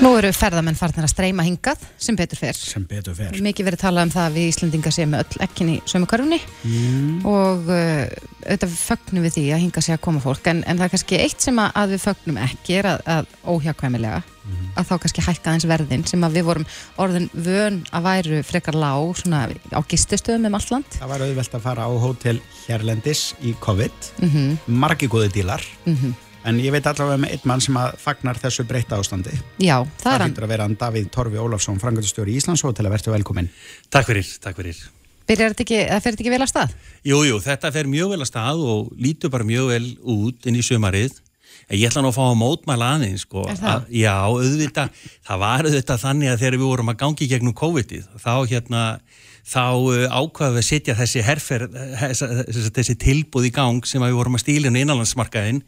[0.00, 2.56] Nú eru ferðamenn farnir að streyma hingað sem betur fer.
[2.56, 3.34] Sem betur fer.
[3.44, 7.26] Mikið verið talað um það að við Íslandinga séum öll ekkin í sömukörfunni mm.
[7.28, 8.06] og uh,
[8.46, 11.20] auðvitað fögnum við því að hinga sé að koma fólk en, en það er kannski
[11.20, 14.64] eitt sem að, að við fögnum ekki er að, að óhjákvæmilega mm.
[14.80, 16.66] að þá kannski hækka aðeins verðin sem að við vorum
[17.04, 20.98] orðin vön að væru frekar lág svona á gistustöðum um alland.
[20.98, 24.76] Það var auðvelt að fara á hótel Hérlendis í COVID, mm -hmm.
[24.82, 28.64] margi góði dílar -hmm En ég veit allavega með einn mann sem að fagnar þessu
[28.66, 29.36] breyta ástandi.
[29.62, 30.22] Já, það, það er hann.
[30.22, 33.14] Það hýttur að vera hann Davíð Torfi Ólafsson, frangatustjóri í Íslands og til að verða
[33.14, 33.50] velkominn.
[33.94, 34.80] Takk fyrir, takk fyrir.
[35.28, 36.72] Byrjar þetta ekki, það fer þetta ekki vel að stað?
[37.06, 39.84] Jú, jú, þetta fer mjög vel að stað og lítur bara mjög vel
[40.16, 41.20] út inn í sömarið.
[41.70, 43.44] En ég ætla nú að fá að mótmæla aðeins, sko.
[43.46, 43.76] Er það?
[43.76, 48.08] Að, já, auðvitað, það var auðvitað þannig að þegar við vorum að gangi gegnum COVID-ið,
[48.18, 48.82] þá hérna
[49.42, 51.64] þá uh, ákvaðum við að setja þessi herfer,
[52.76, 55.58] þessi tilbúð í gang sem við vorum að stílinu innanlandsmarkaðin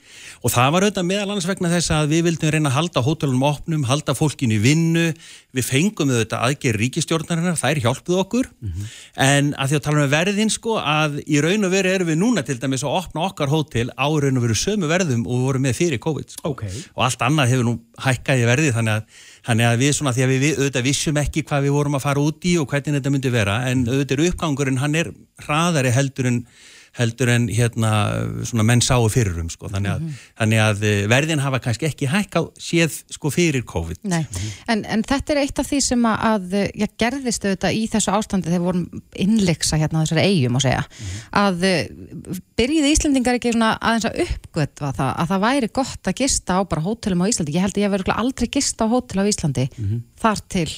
[0.46, 3.46] og það var auðvitað meðal annars vegna þess að við vildum reyna að halda hótelunum
[3.48, 5.08] opnum, halda fólkinu í vinnu,
[5.54, 8.94] við fengum auðvitað aðgerð ríkistjórnarinnar, þær hjálpuð okkur mm -hmm.
[9.26, 12.20] en að því að tala um verðin sko að í raun og veru erum við
[12.22, 15.46] núna til dæmis að opna okkar hótel á raun og veru sömu verðum og við
[15.50, 16.54] vorum með fyrir COVID sko.
[16.54, 16.70] okay.
[16.94, 20.30] og allt annað hefur nú hækkaði verði þannig að Þannig að við svona, því að
[20.33, 23.33] við auðvitað vissum ekki hvað við vorum að fara út í og hvernig þetta myndi
[23.35, 25.11] vera, en auðvitað er uppgangurinn, hann er
[25.44, 26.38] hraðari heldur en
[26.98, 27.90] heldur en hérna
[28.46, 29.68] svona menn sáu fyrir um sko.
[29.72, 30.28] Þannig að, mm -hmm.
[30.40, 34.00] þannig að eh, verðin hafa kannski ekki hækkað séð sko fyrir COVID.
[34.04, 34.52] Mm -hmm.
[34.68, 38.50] en, en þetta er eitt af því sem að ég gerðist auðvitað í þessu ástandi
[38.50, 40.85] þegar vorum innleiksa hérna á þessari eigum og segja.
[40.85, 41.28] Mm -hmm.
[41.44, 41.87] að eh,
[42.57, 46.61] byrjiði Íslandingar ekki svona aðeins að uppgötva það að það væri gott að gista á
[46.64, 49.68] bara hótelum á Íslandi, ég held að ég verður aldrei gista á hótel á Íslandi
[50.20, 50.70] þar til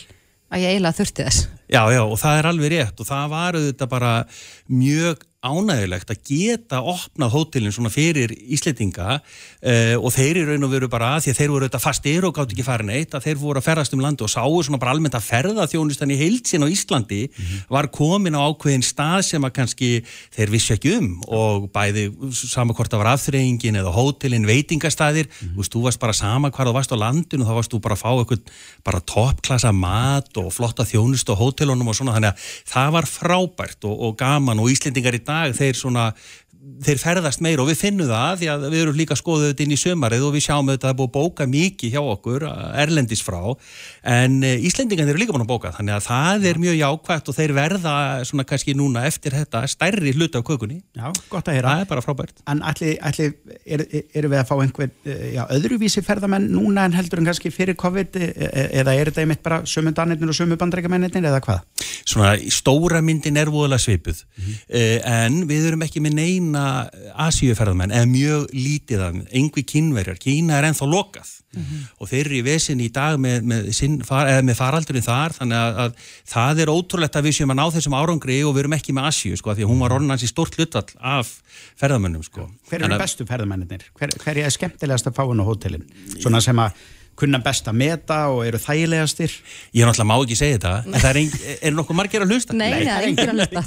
[0.52, 1.46] að ég eiginlega þurfti þess.
[1.66, 4.12] Já, já, og það er alveg rétt og það var auðvitað bara
[4.70, 10.72] mjög ánægilegt að geta opnað hótelin svona fyrir Ísleitinga uh, og þeir eru raun og
[10.72, 13.26] veru bara að því að þeir voru auðvitað fastir og gátt ekki farin eitt að
[13.26, 16.18] þeir voru að ferðast um landi og sáu svona bara almennt að ferða þjónustan í
[16.20, 17.66] heilsin á Íslandi mm -hmm.
[17.76, 19.90] var komin á ákveðin stað sem að kannski
[20.34, 25.68] þeir vissi ekki um og bæði samakvort að var afþreyingin eða hótelin, veitingastæðir mm -hmm.
[25.68, 28.10] þú varst bara sama hvar þú varst á landinu þá varst þú bara að fá
[28.16, 28.42] eitthvað
[28.84, 33.84] bara toppklassa mat og flotta þjónust og hótelunum og svona þannig að það var frábært
[33.84, 36.10] og, og gaman og Íslendingar í dag þeir svona
[36.86, 39.74] þeir ferðast meira og við finnum það því að við erum líka skoðuð þetta inn
[39.76, 42.46] í sömarið og við sjáum þetta að það búið að bóka mikið hjá okkur
[42.84, 43.40] erlendis frá
[44.16, 47.38] en eh, Íslendingan eru líka búin að bóka þannig að það er mjög jákvægt og
[47.38, 47.94] þeir verða
[48.28, 51.72] svona kannski núna eftir þetta stærri hluti af kökunni Já, gott að heyra.
[51.74, 52.38] Það er bara frábært.
[52.48, 53.34] En allir, allir
[53.66, 57.52] eru er við að fá einhver eh, já, öðruvísi ferðamenn núna en heldur en kannski
[57.52, 61.64] fyrir COVID e, e, eða er þetta einmitt bara sömundanirnir og sömubandreikamennir eða hvað?
[62.06, 62.32] Svona
[66.56, 66.90] neina
[67.26, 71.84] Asíuferðamenn eða mjög lítið af engvi kynverjar, Kína er ennþá lokað mm -hmm.
[72.00, 73.70] og þeir eru í vesin í dag með, með,
[74.04, 75.92] far, með faraldurinn þar þannig að, að
[76.32, 79.08] það er ótrúlegt að við séum að ná þessum árangri og við erum ekki með
[79.10, 81.40] Asíu sko, því að hún var orðinans í stort hlutall af
[81.76, 82.50] ferðamennum sko.
[82.68, 83.88] Hver eru bestu ferðamennir?
[83.98, 85.86] Hver, hver er skemmtilegast að fá hún á hótelin?
[86.20, 86.72] Svona sem að
[87.16, 89.32] kunna best að meta og eru þægilegastir.
[89.76, 92.34] Ég er náttúrulega má ekki segja þetta en það er, ein, er nokkuð margir að
[92.34, 92.56] hlusta?
[92.56, 93.62] Nei, það er engir að hlusta.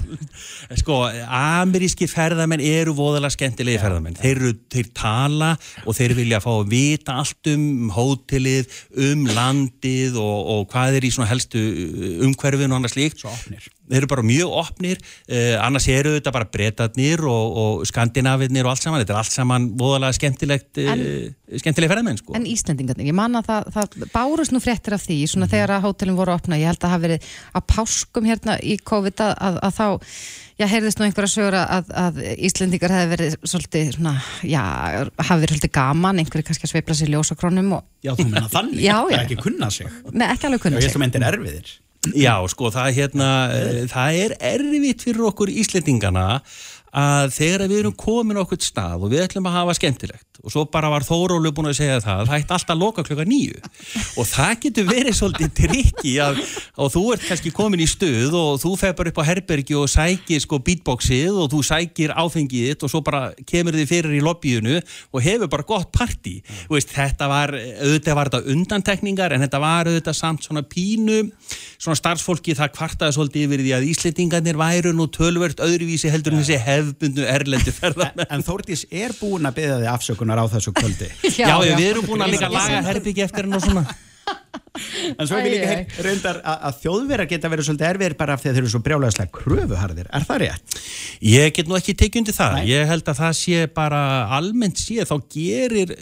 [0.82, 1.00] Sko,
[1.40, 4.20] ameríski ferðamenn eru voðalega skemmtilegi ferðamenn.
[4.20, 5.52] Þeir, eru, þeir tala
[5.86, 11.10] og þeir vilja fá að vita allt um hótelið um landið og, og hvað er
[11.10, 11.66] í svona helstu
[12.28, 13.66] umhverfinu og annars líkt Svo opnir
[13.98, 18.86] eru bara mjög opnir eh, annars eru þetta bara breytatnir og, og skandinavinnir og allt
[18.86, 23.44] saman þetta er allt saman voðalega skemmtilegt eh, skemmtileg ferðamenn sko En Íslandingarnir, ég manna
[23.46, 25.56] það, það bárust nú fréttir af því svona mm.
[25.56, 29.26] þegar að hótelin voru opna ég held að hafa verið að páskum hérna í COVID
[29.26, 29.88] að, að, að þá
[30.60, 34.12] Já, heyrðist nú einhverja sögur að, að Íslendingar hefði verið svolítið, svona,
[34.44, 34.64] já,
[35.24, 37.86] hafi verið svolítið gaman, einhverju kannski að sveipla sér ljósakrónum og...
[38.04, 39.06] Já, þú menna þannig, já, já.
[39.06, 39.94] það er ekki kunna sig.
[40.12, 40.84] Nei, ekki alveg kunna sig.
[40.84, 41.72] Já, ég held að myndir erfiðir.
[42.16, 43.30] Já, sko, það, hérna,
[43.92, 46.40] það er erfitt fyrir okkur Íslendingana
[46.96, 50.64] að þegar við erum komin okkur stað og við ætlum að hafa skemmtilegt og svo
[50.72, 53.60] bara var Þórólu búin að segja það það hætti alltaf að loka klukka nýju
[54.22, 56.40] og það getur verið svolítið trikki að,
[56.80, 60.40] og þú ert kannski komin í stuð og þú fegur upp á herbergi og sækir
[60.44, 65.20] sko beatboxið og þú sækir áfengiðitt og svo bara kemur þið fyrir í lobbyinu og
[65.26, 66.38] hefur bara gott parti
[66.72, 71.20] veist, þetta var, auðvitað var þetta undantekningar en þetta var auðvitað samt svona pínu
[71.76, 73.48] svona starfsfólki það kvartaði svolítið
[76.80, 78.26] hefbundu erlendi ferðarmenn.
[78.26, 81.10] En, en Þórtís er búin að byggja þig afsökunar á þessu kvöldi.
[81.40, 83.86] já, já, já, við erum búin að líka laga herbyggi eftir henn og svona.
[85.20, 88.36] En svo er við líka heyr, reyndar að, að þjóðverðar geta verið svolítið erfiðir bara
[88.36, 90.10] af því að þeir eru svo brjálæðislega kröfuharðir.
[90.16, 90.78] Er það rétt?
[91.26, 92.56] Ég get nú ekki tekið undir það.
[92.56, 92.68] Nei.
[92.70, 94.02] Ég held að það sé bara
[94.38, 95.94] almennt sé þá gerir,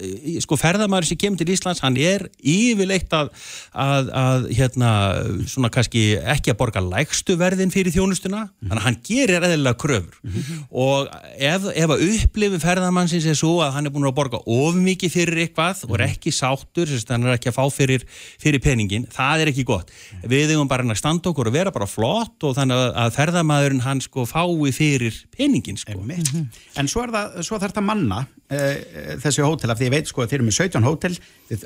[0.44, 3.32] sko ferðamæður sem kemur til Íslands, hann er yfirleitt að,
[3.74, 4.92] að, að hérna,
[5.50, 8.70] svona kannski ekki að borga lægstu verðin fyrir þjónustuna, mm -hmm.
[8.70, 10.64] þannig að hann gerir eðlilega kröfur mm -hmm.
[10.70, 14.76] og ef, ef að upplifu ferðamannsins er svo að hann er búin að borga of
[14.76, 15.92] mikið fyrir eitthvað mm -hmm.
[15.92, 18.06] og er ekki sáttur, þannig að hann er ekki að fá fyrir,
[18.41, 19.91] fyrir peningin, það er ekki gott
[20.28, 24.02] við hefum bara að standa okkur og vera bara flott og þannig að ferðamæðurinn hann
[24.04, 25.97] sko fái fyrir peningin sko.
[25.97, 26.47] -hmm.
[26.78, 28.19] En svo, það, svo þarf það manna
[28.52, 28.76] uh,
[29.23, 31.15] þessi hótel af því ég veit sko að þeir eru með 17 hótel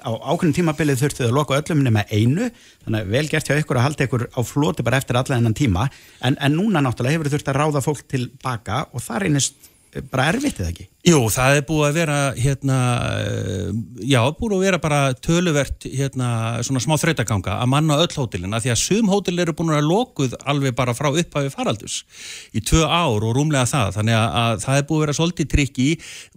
[0.02, 2.52] á ákveðin tímabilið þurftu að loka öllum nema einu
[2.86, 5.58] þannig að vel gert hjá ykkur að halda ykkur á floti bara eftir alla þennan
[5.58, 5.90] tíma
[6.22, 9.72] en, en núna náttúrulega hefur þurft að ráða fólk tilbaka og það reynist
[10.12, 10.88] bara erfitt eða ekki?
[11.02, 12.76] Jú, það er búið að vera hérna,
[13.18, 13.70] eh,
[14.06, 16.28] já, búið að vera bara töluvert hérna,
[16.62, 20.36] svona smá þrautaganga að manna öll hótelina því að sum hótel eru búin að lokuð
[20.46, 22.04] alveg bara frá upphafi faraldus
[22.54, 23.96] í tvö ár og rúmlega það.
[23.98, 25.88] Þannig að, að það er búið að vera svolítið trikki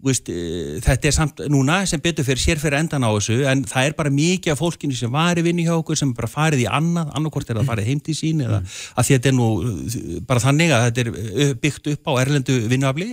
[0.01, 3.67] veist, e, þetta er samt núna sem betur fyrir sér fyrir endan á þessu en
[3.69, 6.65] það er bara mikið af fólkinu sem var í vinni hjá okkur sem bara farið
[6.65, 9.39] í annað, annarkort er það farið heim til sín eða að því að þetta er
[9.43, 13.13] nú eh, bara þannig að þetta er eh, byggt upp á erlendu vinnuafli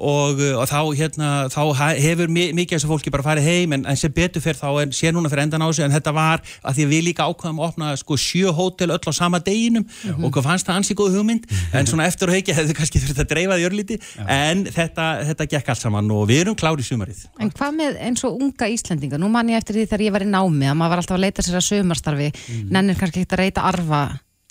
[0.00, 1.60] og, og þá, hérna, þá
[2.00, 4.82] hefur mi- mikið af þessu fólki bara farið heim en, en sem betur fyrir þá
[4.82, 7.26] en sé núna fyrir endan á þessu en þetta var að því að við líka
[7.30, 9.86] ákvæðum að opna sko sjö hótel öll á sama deginum
[10.20, 13.22] og hvað fannst það ansi góð hugmynd en svona eftir og heikja hefðu kannski þurft
[13.24, 17.24] að dreifa því örlíti en þetta, þetta gekk allt saman og við erum klári sumarið.
[17.40, 19.18] En hvað með eins og unga Íslendinga?
[19.20, 21.24] Nú man ég eftir því þegar ég var í námi að maður var alltaf að
[21.26, 22.30] leita sér að sömarstarfi
[22.70, 22.96] nennir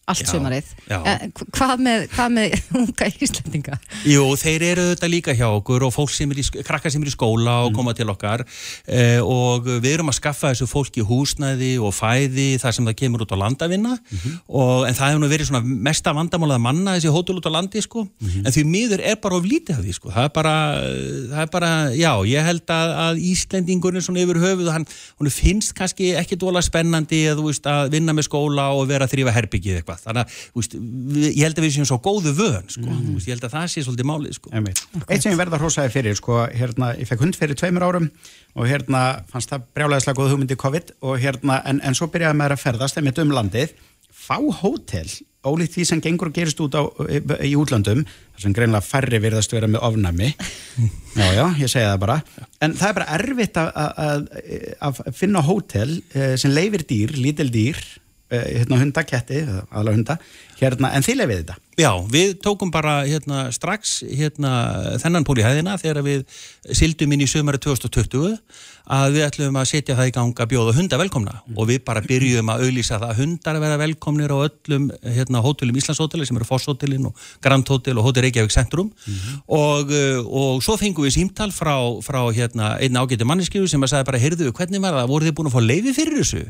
[0.06, 0.22] allt
[0.86, 0.98] já.
[1.10, 1.24] Eh,
[1.56, 3.78] Hvað með, hvað með unga Íslendinga?
[4.06, 7.10] Jú, þeir eru þetta líka hjá okkur og fólk sem er í, krakkar sem er
[7.10, 8.44] í skóla og koma til okkar.
[8.86, 13.26] Eh, og við erum að skaffa þessu fólki húsnæði og fæði þar sem það kemur
[13.26, 13.96] út á landavinna
[14.48, 17.56] og, en það hefur nú verið svona mesta vandamálað að manna þessi hótel út á
[17.58, 18.06] landi sko.
[18.46, 20.14] En því miður er bara of lítið af því sko.
[20.14, 20.56] Það er bara,
[21.34, 24.86] það er bara já, ég held að, að Íslendingurinn svona yfir höfuð, hann,
[25.20, 29.16] hann finnst kannski ekki dóla spennandi að, veist, að vinna með skóla og vera að
[29.16, 30.78] þrýfa herbyggið eitthvað þannig að veist,
[31.16, 32.86] við, ég held að við séum svo góðu vön sko.
[33.16, 34.54] Veist, ég held að það sé svolítið málið sko.
[35.06, 38.10] Eitt sem ég verða hrósaði fyrir, sko, hérna, ég fekk hund fyrir tveimur árum
[38.56, 42.56] og hérna fannst það brjálæðislega góð hugmyndi COVID og hérna, en, en svo byrjaði maður
[42.56, 43.74] að ferðast einmitt um landið,
[44.16, 45.08] fá hótel,
[45.46, 46.84] ólíkt því sem gengur og gerist út á,
[47.46, 50.32] í útlöndum, þar sem greinlega færri virðast vera með ofnæmi,
[51.20, 52.18] já, já, ég segi það bara,
[52.66, 57.84] en það er bara erfitt að, finna hótel eh, sem leifir dýr, lítil dýr,
[58.32, 60.18] hérna hunda, ketti, aðla hunda,
[60.60, 61.58] hérna, en þið leifið þetta.
[61.76, 64.52] Já, við tókum bara hérna, strax hérna,
[65.02, 66.24] þennan pól í hæðina þegar við
[66.72, 68.38] sildum inn í sömari 2020
[68.96, 71.36] að við ætlum að setja það í gang að bjóða hunda velkomna.
[71.58, 75.44] Og við bara byrjuðum að auðlýsa það að hundar að vera velkomnir á öllum hérna,
[75.44, 78.94] hótelum Íslandshóteli sem eru Fosshótelin og Grand Hotel og Hótel Reykjavík Centrum.
[79.52, 83.98] Og, uh, og svo fengum við símtal frá, frá hérna, einn ágæti manneskifu sem að
[83.98, 86.46] sagði bara, heyrðu, hvernig var það, voru þið búin að fá leiði fyrir þessu?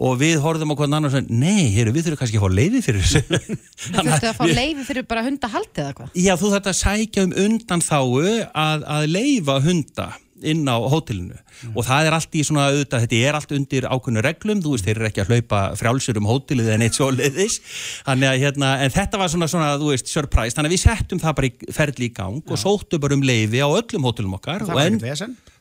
[0.00, 2.56] Og við horfðum á hvernig annar og sagði, nei, heyrðu, við þurfum kannski að fá
[2.58, 3.22] leiði fyrir þessu.
[3.82, 6.12] Þú þurftu að fá leifi fyrir bara hundahaldið eða hvað?
[6.16, 10.08] Já, þú þarft að sækja um undan þáu að, að leifa hunda
[10.42, 11.38] inn á hótelinu.
[11.76, 14.88] Og það er allt í svona auðvitað, þetta er allt undir ákveðnu reglum, þú veist,
[14.88, 17.60] þeir eru ekki að hlaupa frjálsur um hótelið en eitt svo leiðis
[18.08, 21.22] þannig að hérna, en þetta var svona, svona þú veist, surprise, þannig að við settum
[21.22, 24.66] það bara í ferli í gang og sóttum bara um leifi á öllum hótelum okkar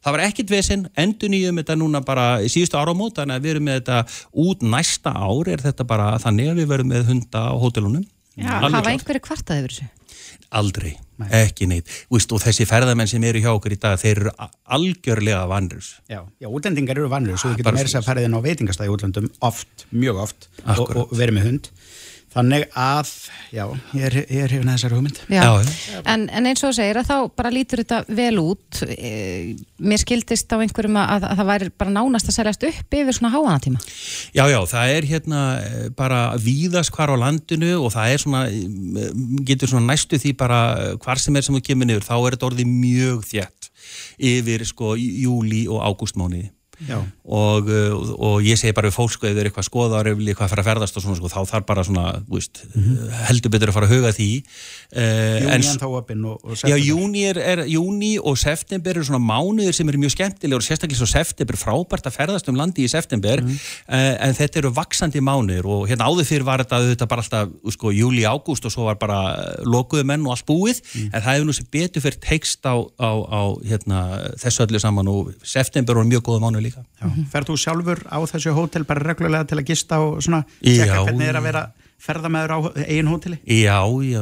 [0.01, 3.45] Það og var ekkit vesen, endur nýjum þetta núna bara í síðustu áramót, þannig að
[3.45, 3.97] við erum með þetta
[4.43, 8.05] út næsta ár, er þetta bara þannig að við verum með hunda á hótelunum.
[8.39, 9.89] Já, hafa einhverju kvartað yfir þessu?
[10.51, 10.95] Aldrei,
[11.31, 11.91] ekki neitt.
[12.11, 14.33] Vist, og þessi ferðamenn sem eru hjá okkur í dag, þeir eru
[14.67, 15.93] algjörlega vanrus.
[16.11, 18.41] Já, já, útlendingar eru vannur, svo Ah, þú getur bara meira þess að inn á
[18.43, 21.71] veitingastæði í útlendum oft, mjög oft og, og verið með hund.
[22.31, 23.09] Þannig að,
[23.51, 25.17] já, ég er, ég er hefðin að þessari hugmynd.
[25.27, 25.49] Já.
[26.07, 29.11] En, en eins og segir að þá bara lítur þetta vel út e,
[29.83, 33.33] mér skildist á einhverjum að, að það væri bara nánast að seljast upp yfir svona
[33.33, 33.81] háanatíma
[34.37, 38.45] Já, já, það er hérna eh, bara víðast hvar á landinu og það er svona,
[38.47, 39.11] eh,
[39.47, 40.61] getur svona næstu því bara
[41.03, 43.69] hvar sem er sem þú kemur niður, þá er þetta orðið mjög þjætt
[44.31, 46.51] yfir sko júli og ágústmániði.
[46.87, 46.97] Já.
[47.25, 50.53] Og, uh, og ég segi bara við fólk sko þeir eitthvað skoðar ef eitthvað að
[50.55, 52.63] fara að ferðast og svona sko þá þarf bara svona, veist,
[53.29, 54.29] heldur betur að fara að huga því
[54.91, 56.81] Júni en en þá opinn og, og Já, september.
[56.83, 60.99] júni, er, er, júni og september eru svona mánuðir sem eru mjög skemmtilega og sérstaklega
[60.99, 63.59] svo september, frábært að ferðast um landi í september, Mhm.
[63.87, 67.49] uh, en þetta eru vaksandi mánuðir og hérna áður fyrir var þetta, þetta bara alltaf,
[67.77, 71.09] sko, júli, ágúst og svo var bara eh, lokuðu menn og allt búið Mhm.
[71.13, 73.99] en það hefur nú sem betur fyrir tekst á, á, á hérna,
[74.41, 76.83] þessu öllu saman og september var mjög góða mánuð líka.
[77.01, 77.27] Já.
[77.35, 81.29] Ferð þú sjálfur á þessu hótel bara reglulega til að gista og svona, tjekka hvernig
[81.29, 81.65] er að vera
[82.01, 83.37] ferðamæður á eigin hóteli?
[83.45, 84.21] Já, já,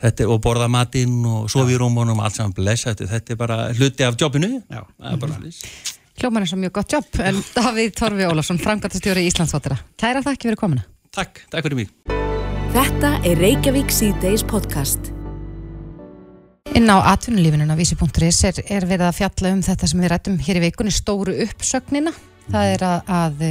[0.00, 3.40] þetta er, og borða matinn og sofa í rúmunum, allt saman blessa þetta, þetta er
[3.42, 4.56] bara hluti af jobbinu.
[4.70, 4.80] Já.
[4.80, 5.52] er mm
[6.14, 10.60] Hljóman er svo mjög gott jobb en Davíð Torfi Ólafsson, framkvæmtastjóri Íslandsvotara Kæra þakki fyrir
[10.60, 10.86] komuna.
[11.10, 11.90] Takk, takk fyrir mig.
[12.74, 15.13] Þetta er Reykjavík C-Days podcast.
[16.72, 20.38] Inn á atvinnulífinun á vísi.is er, er verið að fjalla um þetta sem við rættum
[20.40, 22.14] hér í vikunni stóru uppsögnina.
[22.48, 23.42] Það er að, að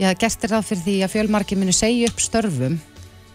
[0.00, 2.78] já, gert er það fyrir því að fjölmarki muni segja upp störfum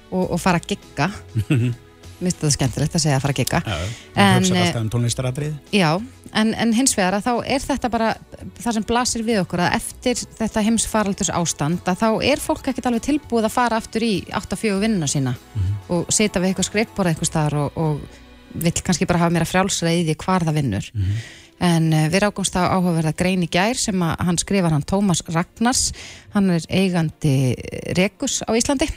[0.10, 1.12] og, og fara að gigga.
[1.46, 3.62] Mér finnst það skemmtilegt að segja að fara að gigga.
[3.62, 3.78] Já,
[4.18, 5.56] En, en hugsa eh, alltaf um tónlistaratrið.
[5.78, 5.90] Já,
[6.34, 8.12] en, en hins vegar að þá er þetta bara
[8.58, 12.90] það sem blasir við okkur að eftir þetta heimsfaraldurs ástand að þá er fólk ekkert
[12.90, 15.38] alveg tilbúið að fara aftur í 8-4 vinnuna sína
[15.94, 20.04] og sita við eitthvað skrippborð eitthvað staðar og, og vill kannski bara hafa meira frjálsræði
[20.04, 20.90] í því hvar það vinnur.
[21.58, 25.24] En uh, við rákumst á áhugaverða grein í gær sem að hann skrifar hann Tómas
[25.26, 25.90] Ragnars.
[26.36, 27.56] Hann er eigandi
[27.98, 28.90] Rekus á Íslandi.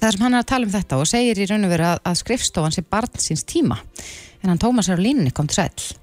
[0.00, 2.02] Þar sem hann er að tala um þetta og segir í raun og veru að,
[2.10, 3.78] að skrifstofan sé barn síns tíma.
[4.42, 5.96] En hann Tómas er á línunni kom til sæll.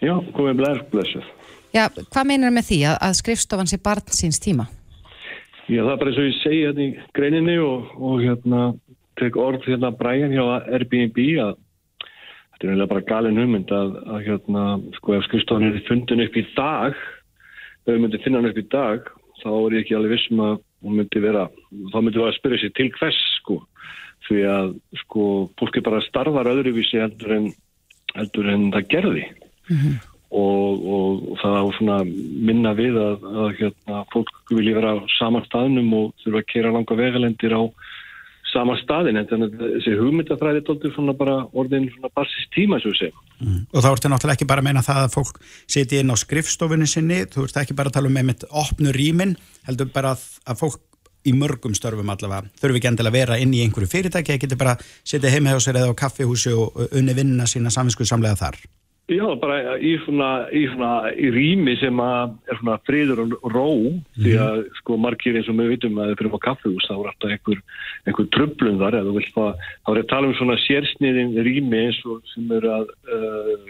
[0.00, 1.26] Já, komið blær, blessuð.
[1.74, 4.66] Já, hvað meinar með því að, að skrifstofan sé barn síns tíma?
[5.70, 8.62] Já, það er bara eins og ég segi hérna í greininni og, og hérna
[9.20, 11.58] tek orð hérna Brian hjá Airbnb að
[12.60, 14.62] þetta er eiginlega bara galin hugmynd að, að hérna,
[14.98, 16.98] sko, ef skrifstofan er fundin upp í dag,
[17.86, 19.06] ef við myndum finna hann upp í dag,
[19.40, 21.46] þá er ég ekki alveg vissum að hún myndi vera,
[21.88, 23.56] þá myndi við að spyrja sér til hvers, sko,
[24.28, 24.68] því að,
[25.06, 25.24] sko,
[25.56, 27.48] fólki bara starfar öðruvísi heldur en,
[28.12, 29.26] heldur en það gerði.
[30.30, 34.96] Og, og, og það á svona minna við að, að hérna, fólk vilja vera á
[35.16, 37.62] saman staðnum og þurfa að kera langa vegalendir á
[38.50, 43.14] sama staðin en þannig að þessi hugmyndafræði er svona bara orðin svona barsist tíma sem.
[43.72, 45.40] Og þá ertu náttúrulega ekki bara að meina það að fólk
[45.70, 49.36] siti inn á skrifstofunni sinni, þú ert ekki bara að tala um einmitt opnu rýmin,
[49.68, 50.80] heldur bara að, að fólk
[51.28, 54.60] í mörgum störfum allavega þurfi ekki endilega að vera inn í einhverju fyrirtæki eða getur
[54.60, 58.40] bara að sitja heima hjá sér eða á kaffihúsi og unni vinnina sína saminsku samlega
[58.40, 58.56] þar.
[59.10, 63.66] Já, bara í svona, í svona í rými sem að er svona friður og ró
[64.14, 67.10] því að sko margir eins og við vitum að það fyrir á kaffehús þá er
[67.10, 67.64] alltaf einhver,
[68.06, 69.44] einhver tröflun þar eða þú vilt fá,
[69.82, 73.68] þá er að tala um svona sérsniðin rými eins og sem eru að uh,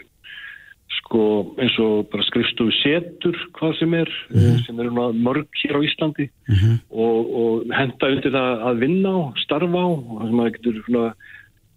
[0.98, 1.24] sko
[1.62, 4.62] eins og bara skrifstofu setur hvað sem er, mm.
[4.66, 6.78] sem eru mörg hér á Íslandi Mhm.
[6.90, 10.80] og, og henda undir það að vinna á, starfa á og það sem að getur
[10.84, 11.04] svona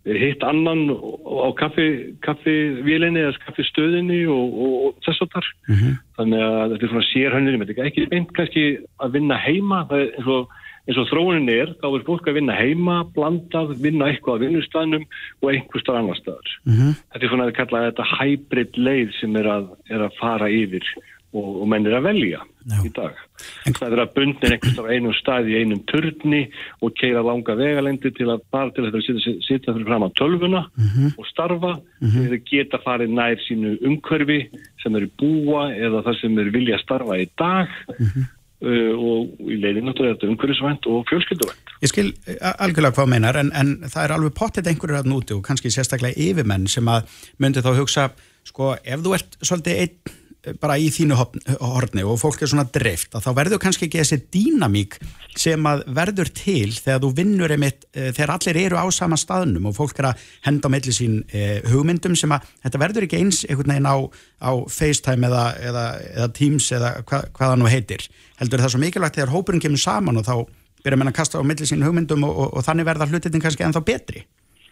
[0.03, 5.47] hitt annan á kaffi, kaffivélinni eða kaffistöðinni og, og, og þess og þar.
[6.17, 8.65] Þannig að þetta er svona sérhönnir, þetta er ekki beint kannski
[8.99, 12.37] að vinna heima, það er eins og, eins og þróunin er, þá er fólk að
[12.41, 15.07] vinna heima, blandað, vinna eitthvað á vinnustæðnum
[15.41, 16.53] og einhver stað annar staðar.
[17.13, 20.83] Þetta er svona að kalla þetta hybrid leið sem er að, er að fara yfir
[21.33, 22.75] og, og menn er að velja Já.
[22.85, 23.17] í dag.
[23.65, 26.43] Það er að bundin einhvers á einum stað í einum turni
[26.79, 30.63] og keira langa vegalendi til að bara til að sitja, sitja fyrir fram á tölvuna
[31.17, 34.39] og starfa þeir geta farið nær sínu umhverfi
[34.83, 37.75] sem eru búa eða það sem eru vilja að starfa í dag
[38.63, 41.75] uh, og í leiðin náttúrulega þetta umhverfisvænt og fjölskylduvænt.
[41.83, 45.35] Ég skil eh, algjörlega hvað meinar en, en það er alveg pottet einhverjur að núti
[45.35, 47.09] og kannski sérstaklega yfirmenn sem að
[47.43, 48.11] myndi þá hugsa,
[48.47, 50.19] sko, ef þú ert svolítið einn
[50.59, 51.15] bara í þínu
[51.61, 54.97] horni og fólk er svona dreift að þá verður kannski ekki þessi dýnamík
[55.39, 59.69] sem að verður til þegar þú vinnur einmitt, eh, þegar allir eru á sama staðnum
[59.71, 63.21] og fólk er að henda á milli sín eh, hugmyndum sem að þetta verður ekki
[63.21, 63.97] eins einhvern veginn á,
[64.43, 68.07] á FaceTime eða, eða, eða Teams eða hva, hvað það nú heitir.
[68.41, 70.35] Heldur það svo mikilvægt þegar hópurinn kemur saman og þá
[70.83, 73.63] byrja menn að kasta á milli sín hugmyndum og, og, og þannig verða hlutin kannski
[73.63, 74.27] ennþá betri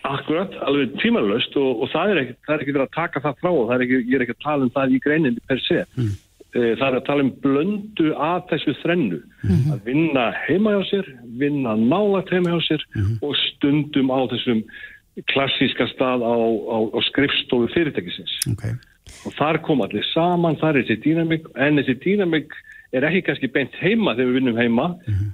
[0.08, 3.66] Akkurat, alveg tímalöst og, og það er ekki, er verið að taka það frá og
[3.70, 5.84] það er ekki, ég er ekki að tala um það í greininni per se.
[5.98, 6.14] Mm.
[6.52, 9.20] Það er að tala um blöndu að þessu þrennu.
[9.72, 12.88] Að vinna heima hjá sér, vinna nálægt heima hjá sér
[13.22, 14.66] og stundum á þessum
[15.32, 18.34] klassíska stað á, á, á skrifstofu fyrirtækisins.
[18.52, 18.76] okay.
[19.28, 22.56] Og þar kom allir saman, þar er þessi dýnamik, en þessi dýnamik
[22.92, 24.88] er ekki kannski beint heima þegar við vinnum heima,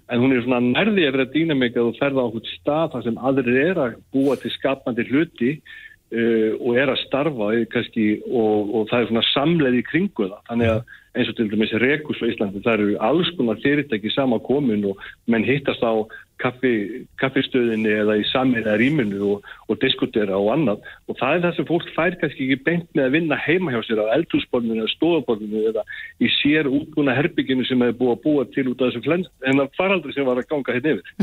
[0.10, 3.06] en hún er svona nærði að vera dýnamik að þú ferða á okkur stað þar
[3.08, 8.08] sem aðrir er að búa til skapandi hluti uh, og er að starfa eh, kannski,
[8.30, 10.40] og, og það er svona samleið í kringu það.
[10.52, 14.38] Þannig að eins og til dæmis Rekus á Íslandi, það eru alls konar fyrirtæki sama
[14.46, 16.06] komin og menn hittast á
[16.42, 21.70] kaffistöðinni eða í samina rýminu og, og diskutera og annað og það er það sem
[21.70, 25.64] fólk fær kannski ekki beint með að vinna heima hjá sér á eldhúsborðinu eða stofaborðinu
[25.72, 25.86] eða
[26.22, 29.64] í sér útbúna herbygginu sem hefur búið að búa til út af þessu flens en
[29.64, 31.16] það faraldri sem var að ganga hérna yfir.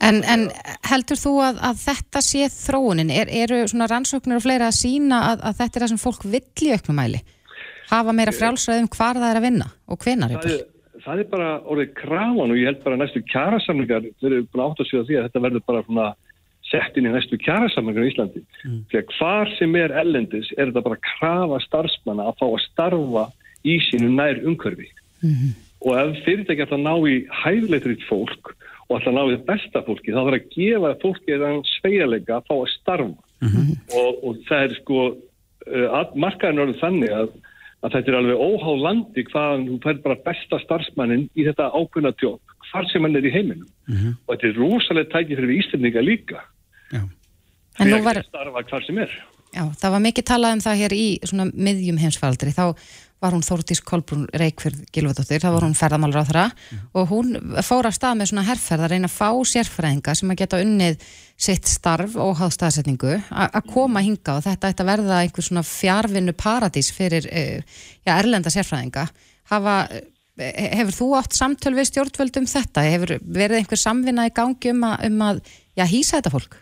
[0.00, 0.46] En, en
[0.88, 3.10] heldur þú að, að þetta sé þróunin?
[3.12, 6.24] Er, eru svona rannsóknir og fleira að sína að, að þetta er það sem fólk
[6.24, 7.20] vill í auknum mæli?
[7.90, 10.62] Hafa meira frjálsræðum hvar það er að vinna og hvenar er,
[11.04, 14.82] það er bara orðið krafan og ég held bara næstu kjærasamlingar þeir eru búin átt
[14.82, 16.08] að segja því að þetta verður bara svona
[16.70, 18.42] sett inn í næstu kjærasamlingar í Íslandi.
[18.62, 18.78] Mm.
[18.90, 22.64] Því að hvar sem er ellendis er þetta bara að krafa starfsmanna að fá að
[22.66, 23.24] starfa
[23.66, 24.88] í sínu nær umhverfi.
[25.20, 25.56] Mhm.
[25.80, 28.52] Og ef fyrirtæki ætla að ná í hæfleitriðt fólk
[28.88, 32.46] og ætla að ná í besta fólki þá þarf að gefa fólki þann sveigalega að
[32.48, 33.26] fá að starfa.
[33.96, 37.30] Og, og það er sko uh, markaðin orðið þannig að
[37.80, 42.12] að þetta er alveg óháð landi hvaðan þú fær bara besta starfsmannin í þetta ákveðna
[42.20, 43.68] tjók, hvar sem hann er í heiminum.
[44.26, 46.42] Og þetta er rosalega tækið fyrir Íslandinga líka.
[46.92, 47.02] Já.
[47.80, 49.14] En nú Þegar var, að starfa hvar sem er.
[49.50, 52.64] Já, það var mikið talað um það hér í svona miðjum heimsfaldri, þá
[53.20, 56.44] var hún Þórtís Kolbrún Reykjörð Gilvardóttir, þá var hún ferðamálur á þeirra
[56.96, 57.34] og hún
[57.66, 61.04] fór af stað með svona herrferð að reyna að fá sérfræðinga sem að geta unnið
[61.40, 65.66] sitt starf og háð staðsetningu að koma hinga og þetta ætti að verða einhver svona
[65.66, 67.60] fjárvinnu paradís fyrir eh,
[68.06, 69.06] já, erlenda sérfræðinga.
[69.52, 69.76] Hafa,
[70.40, 72.88] eh, hefur þú átt samtöl við stjórnvöld um þetta?
[72.88, 75.44] Hefur verið einhver samvinna í gangi um að, um að
[75.76, 76.60] já, hýsa þetta fólk?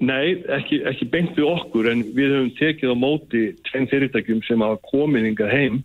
[0.00, 4.62] Nei, ekki, ekki beint við okkur en við höfum tekið á móti tveim fyrirtækjum sem
[4.64, 5.82] hafa komið hingað heim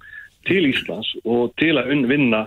[0.47, 2.45] til Íslands og til að unnvinna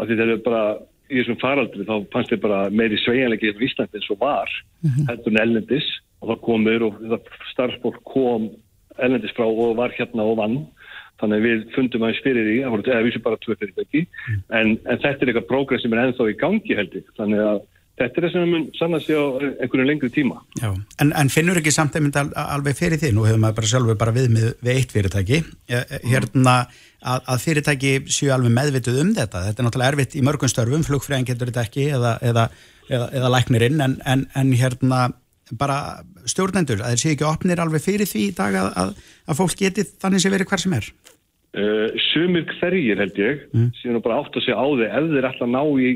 [0.00, 0.64] að þetta er bara
[1.12, 4.50] í þessum faraldri þá fannst þið bara meiri sveigjanleiki í Íslandi eins og var
[5.10, 5.90] heldur en ellendis
[6.24, 8.48] og það komur og þetta starfsfólk kom
[9.02, 10.58] ellendis frá og var hérna og vann.
[11.22, 14.02] Þannig að við fundum aðeins fyrir voru eða við sem bara tvö fyrirtæki.
[14.50, 17.60] En, en þetta er eitthvað prógress sem er ennþá í gangi heldur þannig að
[18.00, 19.24] þetta er það sem mun sanna sig á
[19.62, 20.40] einhverju lengri tíma.
[21.00, 23.98] En, en finnur ekki samt einmitt al, alveg fyrir því, nú hefur maður bara sjálfur
[24.00, 25.40] bara við með við eitt fyrirtæki.
[25.70, 26.56] Eh, eh, hérna
[27.04, 30.86] að, að fyrirtæki séu alveg meðvituð um þetta, þetta er náttúrulega erfitt í mörgum störfum,
[30.86, 32.48] flugfræðin getur þetta ekki eða, eða,
[32.88, 35.06] eða, eða læknirinn en, en, en hérna
[35.60, 35.78] bara
[36.28, 38.94] stjórnendur, að þeir séu ekki opnir alveg fyrir því í dag að, að,
[39.28, 40.88] að fólk geti þannig sé verið hver sem er?
[41.54, 43.68] Uh, sumir hverjir held ég mm.
[43.78, 45.90] síðan bara átt að segja á þig ef þeir ætla að ná í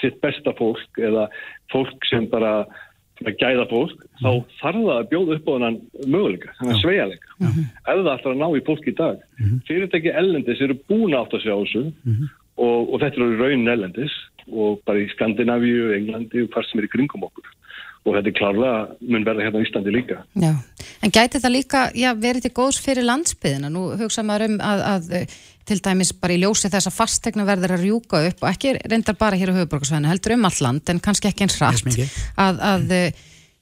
[0.00, 1.28] sitt besta fólk eða
[1.72, 2.64] fólk sem bara
[3.20, 8.12] gæða fólk þá þarf það að bjóða upp á þennan möguleika, þennan sveigalega ef það
[8.14, 9.24] ætla að ná í fólk í dag.
[9.68, 11.82] Fyrirtæki ellendis eru búin að átt að segja á þessu
[12.60, 14.16] og, og þetta eru raunin ellendis
[14.50, 17.48] og bara í Skandinavíu, Englandi og hvar sem er í kringum okkur.
[18.08, 20.22] Og þetta er klárlega mun verða hérna á Íslandi líka.
[20.40, 20.54] Já,
[21.04, 24.84] en gæti það líka já, verið til góðs fyrir landsbyðina nú hugsa maður um að,
[24.88, 25.10] að
[25.68, 29.18] til dæmis bara í ljósi þess að fastegna verður að rjúka upp og ekki reyndar
[29.20, 32.16] bara hér á höfuborgarsvæðinu heldur um all land en kannski ekki eins mikið.
[32.40, 32.94] að, að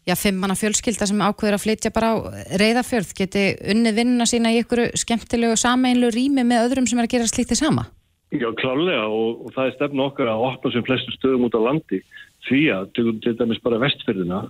[0.08, 2.16] já, fimm manna fjölskylda sem ákveður að flytja bara á
[2.60, 3.44] reyðafjörð geti
[3.74, 7.52] unnið vinnuna sína í ykkur skemmtilegu sameinlu rými með öðrum sem er að gera slíkt
[7.52, 7.88] þið sama
[8.28, 11.60] Já, klárlega og, og það er stefna okkar að opna sem flestu stöðum út á
[11.64, 12.02] landi
[12.48, 12.90] því að
[13.24, 14.42] til dæmis bara vestferðina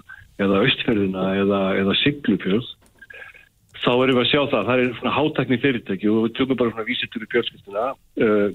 [0.42, 2.72] eða austferðina eða, eða siglufjörð
[3.88, 6.72] þá erum við að sjá það, það er svona hátækni fyrirtæki og við tökum bara
[6.74, 8.48] svona vísitur í fjölskyldina uh,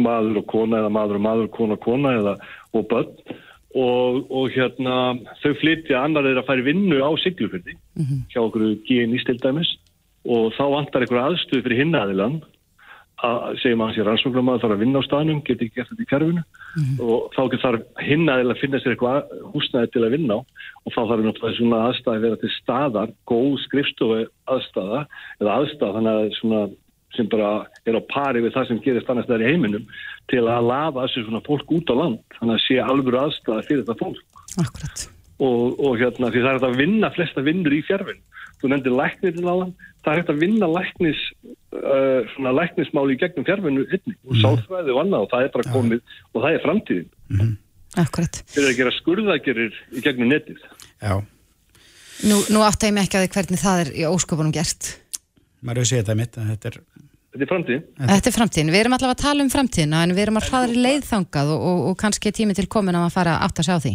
[0.00, 2.34] maður og kona eða maður og maður, kona og kona eða
[2.78, 3.36] og börn.
[3.70, 4.94] Og, og hérna
[5.44, 7.76] þau flytja annar er að færi vinnu á siglufjörði
[8.32, 9.70] hjá okkur GNI til dæmis.
[10.26, 12.40] Og þá vantar einhver aðstöð fyrir hinnaðilan
[13.26, 16.04] að segjum að hans er rannsóknarmaður þarf að vinna á staðnum, getur ekki gert þetta
[16.04, 16.42] í kerfinu.
[17.04, 20.40] Og þá þarf hinnaðilega að finna sér eitthvað að- húsnæði til að vinna á.
[20.86, 25.00] Og þá þarf náttúrulega svona aðstæði að vera til staðar, góð skrifstofu aðstæða
[25.40, 26.62] eða aðstæða þannig að svona
[27.16, 29.86] sem bara er á pari við það sem gerist annars þær í heiminum
[30.30, 32.20] til að lafa þessu svona fólk út á land.
[32.38, 34.22] Þannig að sé alvöru aðstæða fyrir þetta fólk.
[35.40, 38.20] Og, og hérna því það er að vinna flesta vinnur í fjárvinn
[38.60, 43.20] þú nefndir læknir til áðan það er hægt að vinna læknis uh, svona læknismáli í
[43.20, 46.64] gegnum fjárvinnu einnig og sálfræði og annað og það er bara komið og það er
[46.64, 47.58] framtíðin.
[48.00, 48.40] Akkurat.
[48.54, 50.64] Þeir eru að gera skurðagerir í gegnum netið.
[51.02, 51.14] Já,
[52.20, 54.90] Nú, nú átti ég mig ekki að því hvernig það er í ósköpunum gert.
[55.64, 56.76] Hefur séð þetta mitt að þetta er,
[57.32, 57.84] þetta er framtíðin?
[58.10, 60.82] Þetta er framtíðin, við erum allavega að tala um framtíðina en við erum að hraðri
[60.84, 63.80] leiðþangað og, og, og kannski er tími til komin að maður fara að átta sig
[63.80, 63.94] á því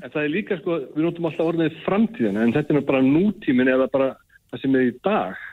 [0.00, 3.02] en það er líka sko, við notum alltaf orðið framtíðin en þetta er nú bara
[3.04, 4.08] nútímin eða bara
[4.50, 5.44] það sem er í dag.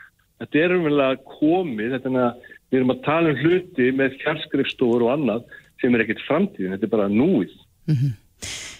[0.42, 5.06] Þetta er umvel komið þetta er að við erum að tala um hluti með fjarskrifstofur
[5.06, 5.46] og annað
[5.82, 7.54] sem er ekkert framtíðin, þetta er bara núið.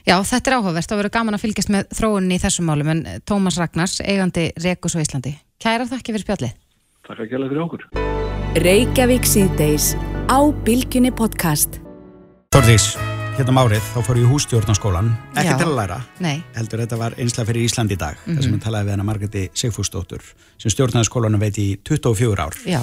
[0.02, 0.92] Já, þetta er áhugavert.
[0.92, 4.96] Og verður gaman að fylgjast með þróuninni í þessum málum en Tómas Ragnars, eigandi Rekus
[4.98, 6.58] og Íslandi Kæra þakki fyrir spjallið.
[7.06, 7.86] Takk að kjalla fyrir okkur.
[8.62, 9.92] Reykjavík síðdeis
[10.26, 11.78] á Bilginni podcast.
[12.52, 12.92] Þorðís,
[13.36, 15.56] hérna um árið, þá fór ég í hústjórnarskólan ekki Já.
[15.60, 18.62] til að læra, Nei, heldur þetta var einslega fyrir Ísland í dag, þar sem ég
[18.64, 20.26] talaði við hana Margreti Sigfúsdóttur,
[20.60, 22.80] sem stjórnaði skólanum veit í 24 ár, já,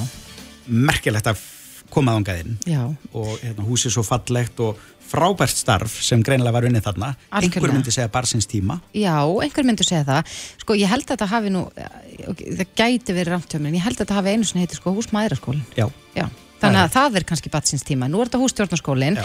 [0.67, 1.43] merkilegt að
[1.89, 2.57] koma þangað inn.
[2.69, 2.81] Já.
[3.17, 4.77] Og hérna, húsið svo fallegt og
[5.09, 7.07] frábært starf sem greinilega var unnið þarna.
[7.33, 7.47] Algjörlega.
[7.49, 8.75] einhver myndi segja barsins tíma.
[8.93, 10.35] Já, einhver myndur segja það.
[10.61, 14.03] Sko, ég held að þetta hafi nú það gæti verið rámtjöfn en ég held að
[14.05, 16.27] þetta hafi einu sinni heiti sko húsmæðraskólin já, Já,
[16.61, 18.09] þannig að það er kannski batsins tíma.
[18.11, 19.19] Nú er þetta hústjórnarskólinn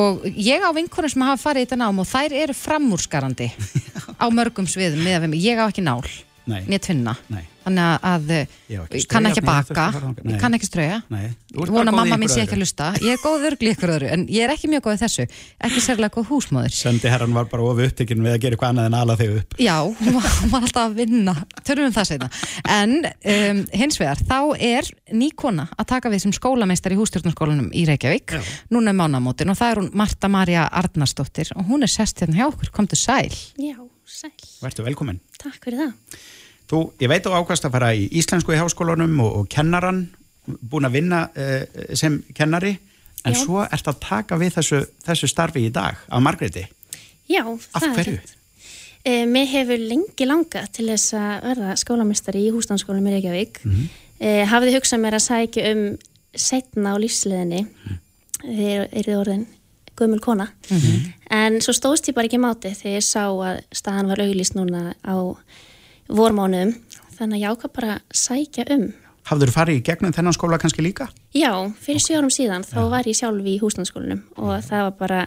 [0.00, 3.50] og ég á vinkonum sem hafa farið í þetta nám og þær eru framúrskarandi
[4.22, 5.44] á mörgum sviðum með að við.
[5.48, 6.02] Ég á ekki nál,
[6.50, 7.16] nei, mér tvinna.
[7.32, 8.32] nei, Þannig að
[8.68, 9.84] Ég kann ekki að baka,
[10.28, 10.68] ég kann ekki
[11.54, 12.90] Ég vona mamma mín sé ekki að lusta.
[13.00, 15.26] Ég er góð örgli ykkur öðru en ég er ekki mjög góð í þessu.
[15.68, 16.74] Ekki sérlega góð húsmóður.
[16.74, 19.56] Sendi herran var bara ofi upptekinn við að gera eitthvað annað en ala þig upp.
[19.62, 20.28] Já, hún var,
[20.58, 21.36] alltaf að vinna.
[21.62, 22.30] Törnum um það segna
[22.74, 27.70] En um, hins vegar, þá er ný kona að taka við sem skólameistar í hústjórnarskólanum
[27.72, 28.36] í Reykjavík
[28.74, 32.42] Núna er mánamótin og það er hún Marta Maria Arnarsdóttir og hún er sest hérna
[32.42, 33.30] hjá okkur, komdu sæl.
[33.60, 34.30] Já, sæl.
[34.62, 35.92] Vertu velkomin Takk fyrir það.
[36.70, 40.06] Þú, ég veit þú ákvæmst að fara í íslensku í háskólanum og, og kennaran,
[40.46, 41.64] búin að vinna uh,
[41.96, 42.78] sem kennari,
[43.24, 43.40] en Já.
[43.44, 46.64] svo ert að taka við þessu, þessu starfi í dag af Margréti.
[47.28, 48.16] Já, Af það er hverju?
[48.20, 48.34] rétt.
[49.04, 53.60] Eh, Mér hefur lengi langað til þess að verða skólamistari í húsnámsskólanum í Reykjavík.
[53.64, 53.74] Mm.
[53.74, 54.46] -hmm.
[54.48, 55.82] Hafði hugsað mér að sækja um
[56.34, 57.98] setna á lífsliðinni Mhm.
[58.44, 59.46] þegar er þið orðin
[59.98, 60.48] gömul kona.
[61.30, 64.94] En svo stóðst ég bara ekki máti þegar ég sá að staðan var auglýst núna
[65.04, 65.14] á
[66.08, 66.76] vormánuðum.
[67.14, 68.88] Þannig að ég ákvað bara sækja um.
[69.24, 71.06] Hafður þú farið í gegnum þennan skóla kannski líka?
[71.32, 71.48] Já,
[71.80, 75.20] fyrir sjö árum síðan þá var ég sjálf í húsnámsskólanum og það var bara,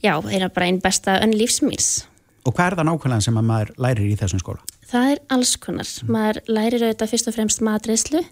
[0.00, 2.06] já, eina bara einn besta önn lífsmýrs.
[2.48, 4.64] Og hvað er það nákvæmlega sem að maður lærir í þessum skóla?
[4.88, 5.90] Það er alls konar.
[6.08, 8.22] Maður lærir auðvitað fyrst og fremst matreyslu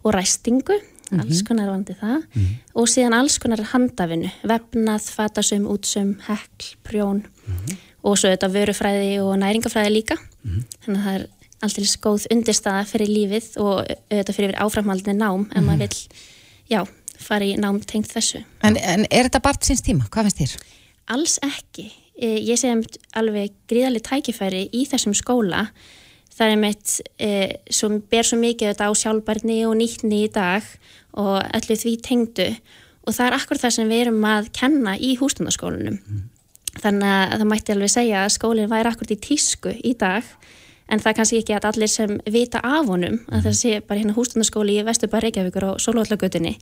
[0.00, 0.78] og ræstingu,
[1.18, 2.22] alls konar vandi það,
[2.74, 7.24] og síðan alls konar handafinu, vefnað, fatasum, útsum, hekl, prjón
[8.02, 10.16] og svo auðvitað vörufræði og næringafræði líka.
[10.86, 11.26] Þannig að það er
[11.60, 16.22] alltaf góð undirstaða fyrir lífið og auðvitað fyrir áframhaldinu nám en maður vill,
[16.70, 16.80] já,
[17.20, 18.40] fara í nám tengt þessu.
[18.64, 20.06] En, en er þetta bara síns tíma?
[20.08, 20.68] Hvað finnst þér?
[21.10, 21.90] Alls ekki.
[22.20, 22.72] Eh, Ég sé
[23.16, 25.66] alveg gríðarlega tækifæri í þessum skóla.
[26.30, 30.64] Það er einmitt eh, sem ber svo mikið þetta á sjálfbarni og nýttni í dag
[31.18, 32.48] og öllu því tengdu
[33.06, 35.98] og það er akkur það sem við erum að kenna í hústundaskólanum.
[36.80, 40.22] Þannig að það mætti alveg segja að skólinn væri akkur í tísku í dag
[40.90, 44.00] en það er kannski ekki að allir sem vita af honum að það sé bara
[44.02, 46.52] hérna hústundaskóli í Vesturbæð Reykjavíkur og Sólvallagötunni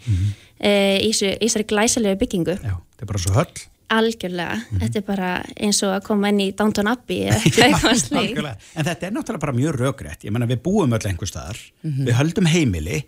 [0.60, 2.56] e, í þessu- í þessari glæsilegu byggingu.
[2.62, 3.66] Já, þetta er bara svo höll.
[3.88, 5.28] Algjörlega, þetta er bara
[5.64, 8.02] eins og að koma inn í Downton Abbey eða eitthvað.
[8.20, 8.56] Algjörlega.
[8.76, 10.26] En þetta er náttúrulega bara mjög rökrétt.
[10.28, 12.04] Ég menna við búum öll einhver staðar, Mhm.
[12.04, 12.98] við höldum heimili,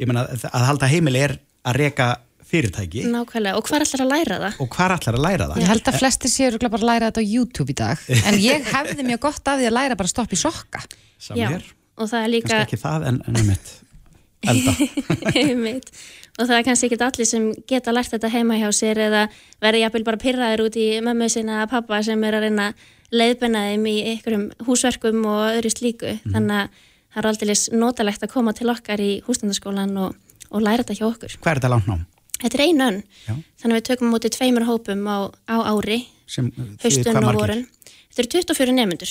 [0.00, 1.36] ég menna að halda heimili er
[1.68, 2.10] að reka
[2.50, 3.04] fyrirtæki.
[3.10, 4.62] Nákvæmlega, og hvað ætlar að læra það?
[4.62, 5.60] og hvar ætlar að læra það?
[5.62, 8.06] Ég held að flestir séu örugglega bara að læra þetta á YouTube í dag.
[8.30, 10.82] En ég hefði mjög gott af því að læra bara að stoppa í sokka.
[11.20, 11.68] Saman hér,
[12.00, 13.74] og það er líka kannski ekki það en, en einmitt.
[14.50, 14.72] Elda.
[15.36, 15.90] einmitt,
[16.38, 19.26] og það er kannski ekki allir sem geta lært þetta heima hjá sér eða
[19.60, 22.86] verði jafnvel bara pyrraður út í mömmu sinna eða pappa sem er að reyna að
[23.20, 26.14] leiðbenna þeim í einhverjum húsverkum og öðru slíku.
[26.30, 30.16] Þannig að það er aldrei notalegt að koma til okkar í húsnandaskólan og,
[30.50, 31.36] og læra þetta hjá okkur.
[31.40, 32.06] Hvað er þetta langt nám?
[32.40, 33.34] Þetta er einu önn, Já.
[33.60, 35.98] þannig að við tökum mútið tveimur hópum á, á ári
[36.30, 37.66] haustun hvað og vorun.
[38.10, 39.10] Þetta eru 24 nefndur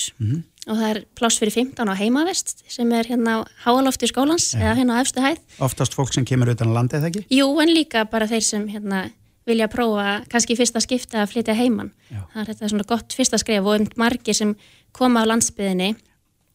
[0.70, 4.74] og það er pláss fyrir 15 á heimavest sem er hérna á háalofti skólans eða
[4.76, 5.40] hérna á efstu hæð.
[5.64, 7.24] Oftast fólk sem kemur utan landi eða ekki?
[7.32, 9.06] Jú, en líka bara þeir sem hérna
[9.50, 11.94] vilja prófa kannski fyrsta skipta að flytja heiman.
[12.12, 12.22] Já.
[12.34, 14.54] Það er þetta svona gott fyrsta skref og um margir sem
[14.92, 15.94] koma á landsbyðinni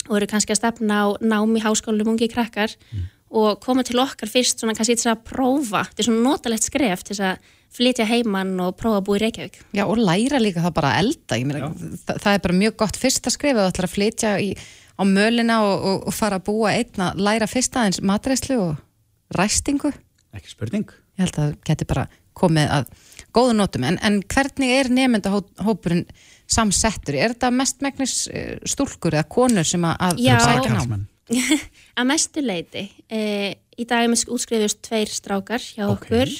[0.09, 2.75] og eru kannski að stefna á nám í háskólum ungi krakkar
[3.35, 7.03] og koma til okkar fyrst svona kannski til að prófa, þetta er svona notalegt skref
[7.09, 9.59] til að flytja heiman og prófa að búa í Reykjavík.
[9.75, 11.71] Já, og læra líka það bara að elda Ég meina,
[12.07, 14.53] það, það er bara mjög gott fyrsta skrif að ætla að flytja í,
[14.95, 19.35] á mölina og, og, og fara að búa einn að læra fyrst aðeins matreyslu og
[19.35, 19.91] ræstingu
[20.35, 20.91] Ekki spurning.
[21.15, 22.89] Ég held að það geti bara komið að
[23.35, 26.07] góðu nótum, en, en hvernig er nefndahópurinn
[26.51, 27.17] samsettur?
[27.17, 30.39] Er þetta mestmægnis eh, stúlkur eða konur sem að, að Já.
[31.99, 33.21] að mestu leiti e,
[33.81, 36.05] í dag er með útskriðust tveir strákar hjá Ok.
[36.05, 36.33] okkur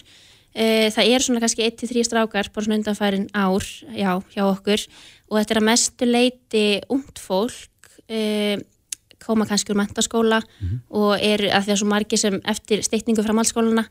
[0.53, 3.65] e, það er svona kannski 1-3 strákar bara svona undanfærin ár
[3.97, 4.85] já, hjá okkur
[5.31, 8.61] og þetta er að mestu leiti ungt fólk e,
[9.25, 10.43] koma kannski úr mentaskóla
[10.93, 13.87] og er að því að svo margir sem eftir steikningu framhaldsskólana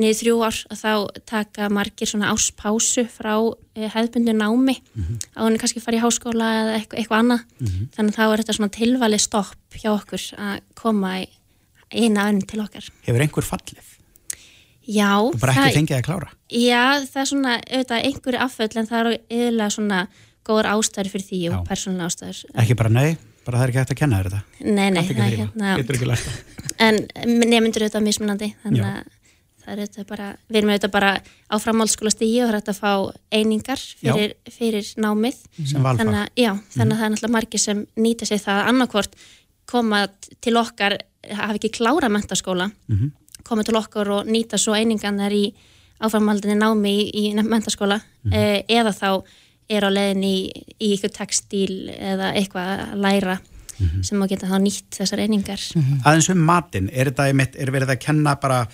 [0.00, 0.92] niður þrjú ár að þá
[1.30, 3.34] taka margir svona áspásu frá
[3.76, 4.76] e, hefðbundu námi.
[5.38, 7.44] Á henni kannski fara í háskóla eða eitthvað, eitthvað annað.
[7.94, 11.28] Þannig að þá er þetta svona tilvalið stopp hjá okkur að koma í
[11.94, 12.88] eina önn til okkar.
[13.06, 13.90] Hefur einhver fallið?
[14.84, 16.32] Já, Og bara ekki fengið að klára?
[16.52, 20.00] já, það er svona auðvitað einhverju afföll en það eru yfirlega svona
[20.44, 22.42] góður ástæður fyrir því og persónulega ástæður.
[22.60, 23.16] Ekki bara nei,
[23.46, 24.42] bara það er ekki hægt að kenna þér þetta.
[24.60, 25.76] Nei, nei, ekki hérna
[26.84, 27.00] en
[27.48, 29.13] nefndur auðvitað mismunandi þannig að
[29.72, 31.10] er auðvitað bara við erum auðvitað bara
[31.50, 32.92] á framhaldsskóla stígi og það er hægt að fá
[33.32, 36.00] einingar fyrir, fyrir námið Sem valfag.
[36.04, 39.14] þannig að, já, þannig að það er náttúrulega margir sem nýta sig það annarkvort
[39.66, 40.02] koma
[40.44, 40.98] til okkar
[41.30, 43.12] hafa ekki klára mentaskóla Mhm.
[43.44, 45.54] koma til okkar og nýta svo einingarnar í
[46.00, 48.32] áframhaldinni námi í, í mentaskóla Mhm.
[48.32, 49.22] eh, eða þá
[49.70, 53.38] er á leiðin í, í eitthvað textíl eða eitthvað að læra
[53.80, 54.04] Mhm.
[54.04, 55.58] sem má geta þá nýtt þessar einingar
[56.04, 58.68] Aðeins um matinn, er þetta er verið að kenna bara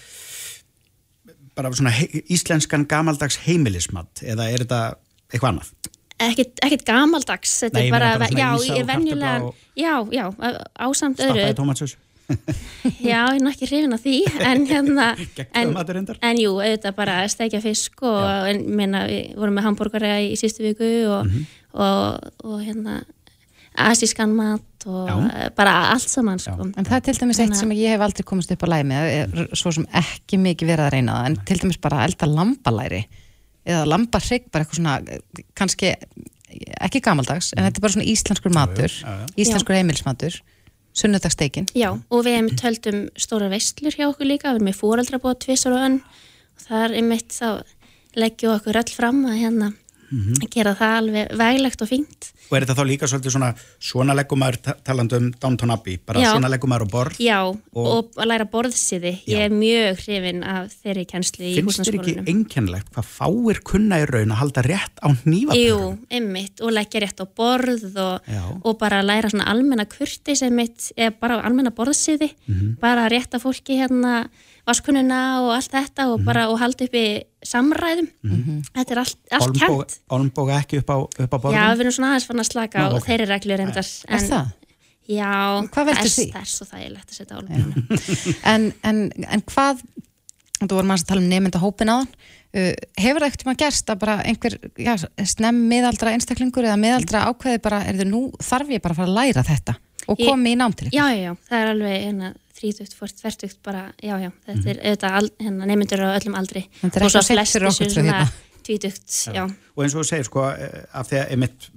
[1.68, 1.92] bara svona
[2.32, 4.80] íslenskan gamaldags heimilismat eða er þetta
[5.32, 5.72] eitthvað annað?
[6.20, 10.24] ekkit gamaldags þetta Nei, er bara, bara já, ég og kartöfla og- já, já,
[10.88, 11.94] ásamt Stappaði öðru tómatsus?
[13.02, 14.16] já, ég er nú ekki hrifin af því
[14.50, 15.06] en hérna
[15.62, 15.72] en,
[16.20, 18.20] en jú, auðvitað bara stekja fisk og
[18.52, 21.46] en, minna, við vorum með hambúrgara í sístu viku og, Mhm.
[21.72, 23.00] og, og hérna
[23.88, 25.14] asískan mat og Já.
[25.16, 26.68] uh, bara allt saman sko.
[26.68, 29.00] En það er til dæmis eitt sem ég hef aldrei komist upp á læmi,
[29.56, 33.02] svo sem ekki mikið verið að reyna það, en til dæmis bara elda lambalæri
[33.70, 35.92] eða lambarygg, bara eitthvað svona, eh, kannski
[36.80, 38.94] ekki gamaldags, en þetta er bara svona íslenskur matur,
[39.38, 40.40] íslenskur heimilsmatur,
[40.96, 41.68] sunnudagsteikin.
[41.78, 45.38] Já, og við hefum töldum stóra veistlur hjá okkur líka, við erum með fóraldra búið
[45.44, 47.62] tvisar og önn og það er einmitt þá
[48.18, 49.70] leggjum okkur öll fram að hérna
[50.10, 50.34] Mhm.
[50.42, 52.32] að gera það alveg veglegt og fínt.
[52.50, 55.98] Og er þetta þá líka svolítið svona, svona leggum maður ta- talandi um Downton Abbey,
[56.04, 56.32] bara Já.
[56.34, 57.18] svona leggum maður á borð?
[57.22, 59.12] Já, og, að læra borðsiði.
[59.28, 59.44] Ég Já.
[59.46, 64.06] er mjög hrifin af þeirri kennslu í Finnst þér ekki einkennlegt hvað fáir kunna í
[64.10, 65.62] raun að halda rétt á nývapörun?
[65.62, 68.20] Jú, einmitt, og leggja rétt á borð og,
[68.64, 72.80] og bara læra svona almenna kurti sem mitt, eða bara almenna borðsiði, Mhm.
[72.80, 74.28] bara rétta fólki hérna
[74.70, 76.12] vaskununa og allt þetta Mhm.
[76.14, 77.04] og bara og halda uppi
[77.46, 78.08] samræðum.
[78.74, 79.98] Þetta er allt, allt kent.
[80.10, 81.54] olnboga ekki upp á, upp á borðum?
[81.58, 83.04] Já, við erum svona aðeins fann að slaka Ná, á ok.
[83.06, 83.86] þeirri reglur endar.
[84.08, 84.52] Er það?
[85.10, 85.30] Já,
[85.74, 86.26] Hvað veldur þess- því?
[86.32, 88.36] Það er svo þægilegt að setja álbúinu.
[88.52, 89.80] En, en, en hvað,
[90.60, 92.08] þú vorum að tala um nefnda hópin áðan,
[92.54, 94.94] uh, hefur það ekkert maður gerst að bara einhver já,
[95.26, 99.10] snemm miðaldra einstaklingur eða miðaldra ákveði bara, er þau nú þarf ég bara að fara
[99.10, 99.74] að læra þetta
[100.10, 102.30] og komi í nám til Já, já, já, það er alveg hérna,
[102.60, 104.68] 30, 40, 40 bara, já, já, þetta Mhm.
[104.68, 106.66] er auðvitað al, hérna, nefndur á öllum aldri.
[106.84, 108.32] Og svo flestir svona hérna.
[108.62, 109.44] 20, já.
[109.76, 111.70] Og eins og þú segir, sko, eh, af því að einmitt,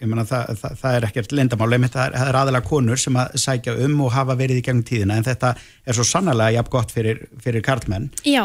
[0.00, 3.18] ég meina, það, það, það er ekkert lindamál, einmitt, það er, er aðalega konur sem
[3.20, 5.50] að sækja um og hafa verið í gegnum tíðina, en þetta
[5.86, 8.08] er svo sannlega jafn gott fyrir, fyrir karlmenn.
[8.24, 8.42] Já,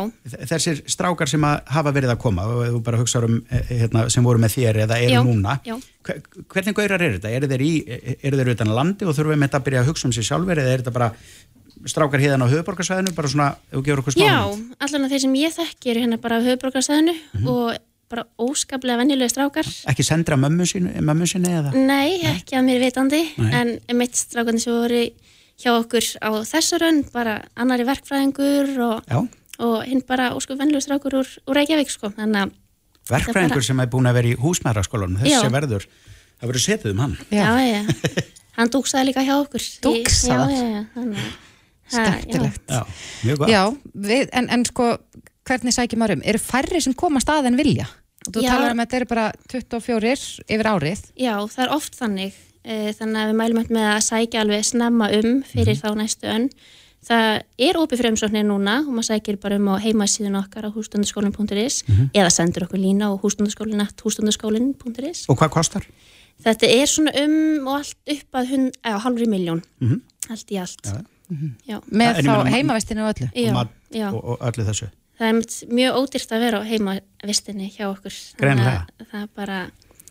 [0.51, 2.43] Þessir strákar sem að hafa verið að koma,
[2.75, 5.77] þú bara hugsaður um, eh, hérna, sem voru með þér eða eru Já, núna, já.
[6.03, 6.19] hve-
[6.51, 7.31] hvernig gaurar eru þetta?
[7.39, 7.73] Eru þeir, í,
[8.21, 10.75] eru þeir utan landi og þurfum þetta að byrja að hugsa um sér sjálfur, eða
[10.75, 11.11] er þetta bara
[11.85, 14.61] strákar híðan á höfuborgarsvæðinu, bara svona, þú gefur okkur já, smáðum?
[14.81, 17.47] allan að þeir sem ég þekki eru hérna bara á höfuborgarsæðinu Mhm.
[17.47, 17.77] og
[18.15, 19.67] bara óskaplega venjulega strákar.
[19.91, 21.75] Ekki sendra mömmu sinni, mömmu sinni eða?
[21.75, 23.53] Nei, ekki að mér vitandi, Nei.
[23.61, 25.03] en mitt strákarnir sem voru
[25.61, 29.13] hjá okkur á þessarun, bara annari verkfræðingur og,
[29.63, 32.55] og hinn bara óskup venjulega strákur úr, úr Reykjavík, sko, þannig að
[33.13, 35.53] verkfræðingur bara- sem er búin að vera í húsmæðraskólanum, þessi Já.
[35.53, 35.85] verður,
[36.41, 37.17] það verður setið um hann.
[37.31, 38.23] Já, já,
[38.57, 39.63] hann dúksaði líka hjá okkur.
[39.85, 40.55] Dúxaði?
[40.57, 41.41] Já, já, já, þannig að-
[41.85, 42.61] Skemmtilegt.
[42.67, 42.81] Já,
[43.23, 43.49] mjög gott.
[43.53, 43.61] Já,
[43.93, 44.87] við, en, en sko,
[45.45, 46.23] hvernig sækjum maður um?
[46.25, 47.85] Eru færri sem koma stað en vilja?
[48.25, 48.49] Og þú Já.
[48.51, 50.15] talar um að þetta eru bara 24
[50.49, 51.03] yfir árið.
[51.19, 52.33] Já, það er oft þannig.
[52.65, 56.25] eh, Þannig að við mælum upp með að sækja alveg snemma um fyrir þá næstu
[56.31, 56.47] önn.
[57.05, 60.73] Það er opið fyrir umsóknir núna og maður sækir bara um á heimasíðun okkar á
[60.73, 61.83] hústundaskólinn.is
[62.17, 65.85] eða sendur okkur lína á hústundaskólinn.is Og hvað kostar?
[66.41, 69.61] Þetta er svona um og allt upp að hund, eða, halvri miljón.
[70.29, 70.81] Allt í allt.
[70.89, 70.97] Já.
[71.69, 71.77] Já.
[71.89, 73.29] Með þá heimavestinu og öllu.
[73.93, 74.09] Já.
[74.11, 74.89] og, og öllu þessu.
[75.15, 78.15] Það er mjög ódýrt að vera á heimavistinni hjá okkur.
[78.41, 78.63] Að
[79.05, 79.59] Það er bara,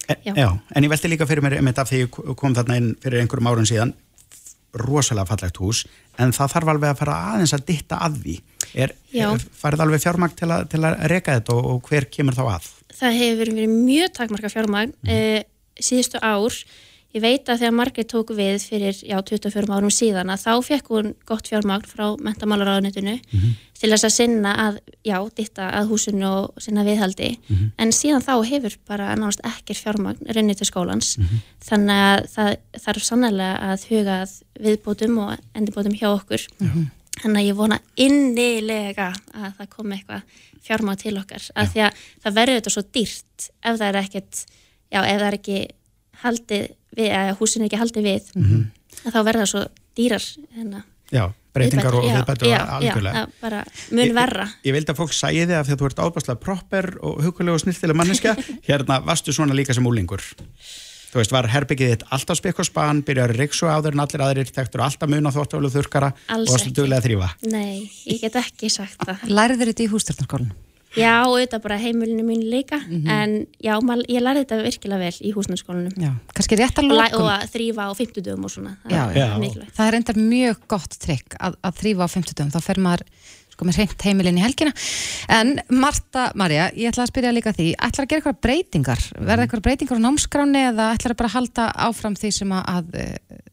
[0.05, 0.33] Já.
[0.37, 0.49] já.
[0.75, 3.49] en ég velti líka fyrir mér einmitt af því ég kom þarna inn fyrir einhverjum
[3.49, 3.95] árun síðan
[4.75, 5.85] rosalega fallegt hús
[6.21, 8.35] en það þarf alveg að fara aðeins að ditta að því
[8.75, 12.45] er, er farið alveg fjármagn til, til að reka þetta og, og hver kemur þá
[12.57, 15.47] að það hefur verið mjög takmarka fjármagn mm.
[15.83, 16.59] síðustu ár.
[17.15, 20.89] Ég veit að þegar Margrét tók við fyrir já, 24 árum síðan að þá fekk
[20.91, 23.13] hún gott fjármagn frá mentamálaráðunitinu
[23.79, 27.29] til þess að sinna að, já, ditta að húsinu og sinna viðhaldi.
[27.79, 31.13] En síðan þá hefur bara nánast ekkert fjármagn rinnið til skólans.
[31.63, 32.51] Þannig að það
[32.89, 34.35] þarf sannlega að huga að
[34.67, 36.49] viðbótum og endurbótum hjá okkur.
[37.23, 40.23] Þannig að ég vona innilega að það komi eitthvað
[40.67, 41.47] fjármagn til okkar.
[41.55, 44.45] Af því að það verður þetta svo dýrt ef það er ekkert,
[44.91, 45.61] já, ef það er ekki
[46.25, 48.29] haldið við, eða húsin ekki haldið við,
[49.05, 49.65] að þá verður það svo
[49.99, 50.29] dýrar.
[50.55, 50.85] Hérna,
[51.15, 51.25] já,
[51.55, 53.61] breytingar og Já, það bara
[53.95, 54.49] mun verra.
[54.51, 57.21] Ég, ég vildi að fólk sæði þig af því að þú ert ábærslega proper og
[57.23, 58.35] hugulega og snirtilega manneska
[58.69, 60.25] hérna varstu svona líka sem úlingur
[61.15, 64.51] þú veist, var herbyggið þitt alltaf spikk og span byrjar riksu áður en allir aðrir
[64.51, 66.79] þekktur alltaf mun á þóttálu þurkara Alls og varstu ekki.
[66.81, 69.23] duglega að þrýfa Nei, ég get ekki sagt það.
[69.31, 70.57] Lærið þeir þetta í hústjórnarskólinu?
[70.95, 72.79] Já, auðvitað bara heimilinu mín líka,
[73.11, 73.75] en já,
[74.09, 75.95] ég lærði þetta virkilega vel í húsnarskólanum.
[75.99, 77.25] Já, kannski rétt að lokum.
[77.25, 78.75] og að þrýfa á fimmtudöfum og svona.
[78.85, 79.65] Það Já, er já.
[79.79, 83.07] Það er endar mjög gott trikk að, að þrýfa á 50 dögum, þá fer maður
[83.55, 84.73] sko með reynt heimilin í helgina.
[85.31, 89.03] En Marta, Marja, ég ætla að spyrja líka því, ætlar að gera eitthvað breytingar?
[89.19, 93.45] Verða eitthvað breytingar á námskráni eða ætlar að bara halda áfram því sem að, að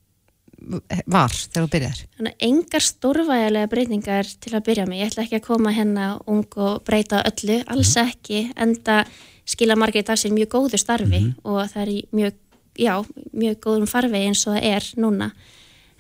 [1.10, 1.80] var þegar þú
[2.22, 5.02] að engar stórvægilega breytingar til að byrja með.
[5.02, 9.02] Ég ætla ekki að koma hérna ung og breyta öllu, alls ekki, enda
[9.50, 12.40] skila margir af sér mjög góðu starfi og það er í mjög,
[12.78, 12.94] já,
[13.34, 15.32] mjög góðum farfi eins og það er núna.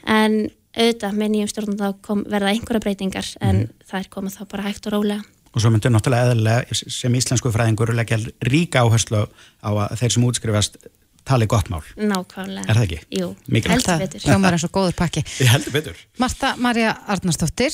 [0.05, 0.39] En
[0.71, 4.67] auðvitað með nýjum stjórnum þá kom, verða einhverja breytingar en það er komið þá bara
[4.69, 5.23] hægt og rólega.
[5.51, 9.25] og svo myndir náttúrulega eðlilega sem íslensku fræðingur leggja ríka áherslu
[9.59, 10.77] á að þeir sem útskrifast
[11.25, 11.81] tali gott mál.
[11.97, 12.65] nákvæmlega.
[12.67, 12.99] Er það ekki?
[13.19, 13.87] Jú, Mikilvægt.
[13.87, 14.19] heldur betur.
[14.25, 15.95] hljómar eins og góður pakki Ég heldur betur.
[16.19, 17.71] Marta Marja Arnarsdóttir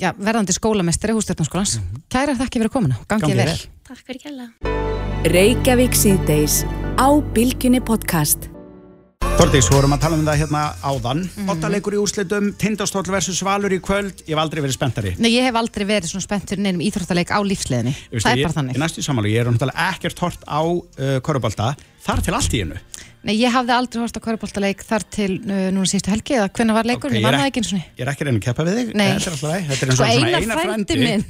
[0.00, 1.78] já, verðandi skólamestari hústjórnarskólans
[2.08, 3.58] kæra þakki fyrir komuna, gangið Gangi vel vel.
[3.88, 4.52] Takk fyrir kjalla.
[9.38, 11.20] Þordís, vorum að tala um það hérna áðan.
[11.22, 14.24] Mm leikur í úrslitum, Tindastóll versus Valur í kvöld.
[14.26, 15.12] Ég hef aldrei verið spenntari.
[15.18, 18.42] Nei, ég hef aldrei verið svona spennt fyrir neinum íþróttaleik á lífsleðinni það að er
[18.42, 21.76] bara þannig Ég næstu samanlega, ég er náttúrulega ekkert hort á uh, korubólta.
[22.02, 22.82] Þar til allt í hennu.
[23.26, 26.76] Nei, ég hafði aldrei hort á kvöruboltaleik þar til uh, núna síðustu helgi eða hvenna
[26.76, 28.66] var leikur, Ok, ég manna ek- ekki eins og Ég er ekki reyna að keppa
[28.68, 28.92] við þig.
[28.94, 29.08] Nei.
[29.08, 29.64] Þetta er alltaf leið.
[29.68, 31.02] Þetta er eins Sko og svona einar einar frændi frændi.
[31.02, 31.24] minn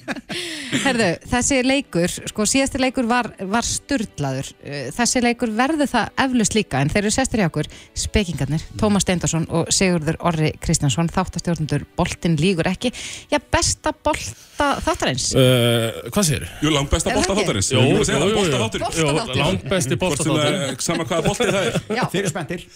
[0.84, 4.48] Herðu, þessi leikur sko síðasti leikur var, var sturdlaður
[4.96, 7.68] þessi leikur verður það eflust líka en þeir eru sestir í okkur
[8.06, 12.92] spekingarnir, Tómas Steindorsson og Sigurður Orri Kristjánsson, þáttastjórnundur Boltin lígur ekki,
[13.32, 13.92] já besta
[14.60, 15.26] bolta þáttarins?
[15.34, 16.50] Uh, hvað segir þú?
[16.66, 17.70] Jú, langt besta það bolta þáttarins.
[17.72, 18.58] Jú, Jú, jú, jú, jú, jú.
[18.60, 19.40] bolta Boltaþáttur.
[19.40, 21.78] Langt besti Hvort sem bóltaþáttur það er sama hvaða bolti það er.
[21.96, 22.66] Já, Þeir eru spenntir.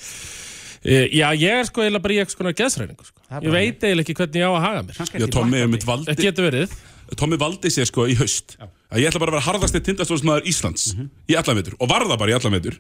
[0.85, 3.23] Uh, Já, ég er sko eiginlega bara í eitthvað svona geðsræningu sko.
[3.41, 4.99] Ég veit eiginlega ekki hvernig ég á að haga mér.
[4.99, 5.63] Kannski Já, hlakkandi.
[5.63, 6.75] er mitt Það valdi getur verið.
[7.21, 8.57] Tommi valdi sér sko í haust.
[8.61, 10.85] Að ég ætla bara að vera harðasti tindastóðsmaður Íslands
[11.29, 12.77] í allan vetur og var það bara í allan vetur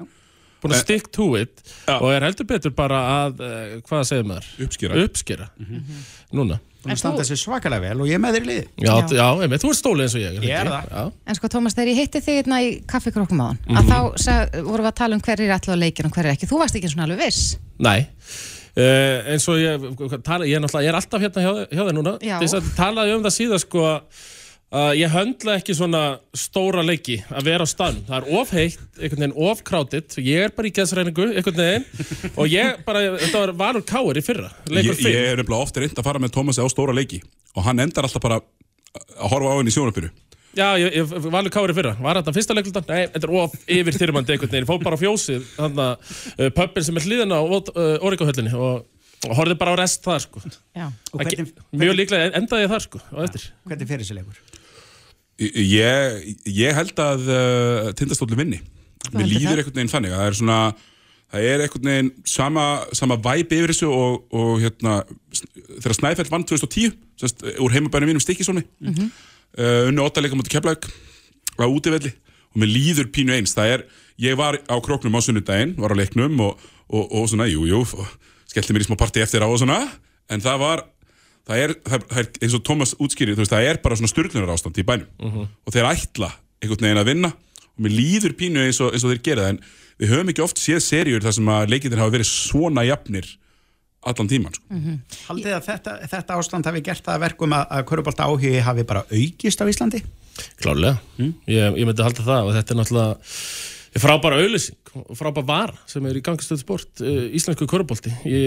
[0.64, 1.98] Búin að stick to it Já.
[2.00, 4.46] Og er heldur betur bara að uh, Hvað segir maður?
[4.64, 5.50] uppskýra Uppskera.
[6.34, 6.60] Núna.
[6.84, 8.64] Búin að standa þessi svakalega vel og ég er með þeir í liði.
[8.84, 9.12] Já, Já.
[9.16, 10.90] já, einmitt, þú ert stólið eins og ég Ég er það.
[10.90, 13.96] Já, en sko Tómas, þegar ég hitti þig hérna í kaffikrókum á hann að þá
[14.20, 16.76] sag, vorum við að tala um hverjir er allavega leikir og hverjir ekki, þú varst
[16.80, 17.46] ekki svona alveg viss.
[17.88, 17.96] Nei.
[18.74, 19.88] Uh, eins og ég,
[20.26, 22.14] tala, ég, er ég er alltaf hérna hjá, hjá þér núna.
[22.20, 22.36] Já.
[22.42, 24.24] þess að talaði um það síðan sko að
[24.98, 26.02] ég höndla ekki svona
[26.34, 28.06] stóra leiki að vera á staðnum.
[28.08, 31.86] Það er of heitt, einhvern veginn of krátið ég er bara í geðsræningu, einhvern veginn.
[32.34, 35.68] Og ég bara, þetta var Valur Káur í fyrra Ég, leikur ég fyrr er nefnilega
[35.68, 37.22] ofta reynd að fara með Tómasi á stóra leiki.
[37.54, 40.10] Og hann endar alltaf bara að horfa á henni í sjónarpyru
[40.54, 42.84] Já, ég, ég, Valur Káur í fyrra, var þetta fyrsta leiklutan?
[42.86, 46.12] Nei, þetta er of yfir þyrmandi einhvern veginn, ég fór bara á fjósið þannig að
[46.38, 48.84] uh, pöppin sem er hliðina á uh, Oríkahöllinni og,
[49.26, 50.42] og horfði bara á rest þar sko.
[50.70, 50.86] Já.
[51.10, 53.48] Og Ekki, hvernig, mjög líklega endaði ég þar sko á eftir.
[53.66, 54.62] Hvernig fyrir þessi leikur?
[55.42, 58.60] Ég, ég held að uh, tindastóli vinni.
[59.12, 60.58] Mér líður einhvern veginn þannig að það er svona
[61.34, 65.00] það er einhvern veginn sama, sama væp yfir þessu og, og hérna
[65.80, 69.10] þegar Snæfell vann 2010 semst, úr heimabænum mínum Stikisóni mm -hmm.
[69.58, 70.86] uh, unnu óttalega mútið keflaug
[71.58, 72.14] á útivelli
[72.54, 73.54] og mér líður pínu eins.
[73.58, 73.84] Það er,
[74.18, 77.82] ég var á króknum á sunnudaginn var á leiknum og, og, og svona, jú, jú
[78.46, 79.82] skellti mér í smá partí eftir á og svona
[80.30, 80.84] en það var
[81.48, 83.98] það er, það er, það er eins og Tómas útskýrið, þú veist, það er bara
[84.00, 85.46] svona styrlunar ástand í bænum.
[85.64, 86.30] Og þeir ætla
[86.64, 87.32] einhvern veginn að vinna
[87.74, 89.62] og mér líður pínu eins og, eins og þeir gera það en
[90.00, 93.28] við höfum ekki oft séð serjur þar sem að leikindir hafa verið svona jafnir
[94.04, 94.80] allan tíman sko.
[95.28, 98.86] Haldið að þetta, þetta ástand hafi gert það að verkum að, að korubólta áhugi hafi
[98.88, 100.02] bara aukist á Íslandi?
[100.60, 105.76] Klálega, ég, ég myndi halda það og þetta er náttúrulega frábæra auðlýsing og frábæra vara
[105.90, 108.40] sem er í gangstöðu sport uh, íslensku körubolti í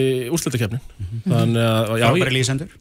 [1.24, 2.76] þannig að já, Frábæri lýsendur?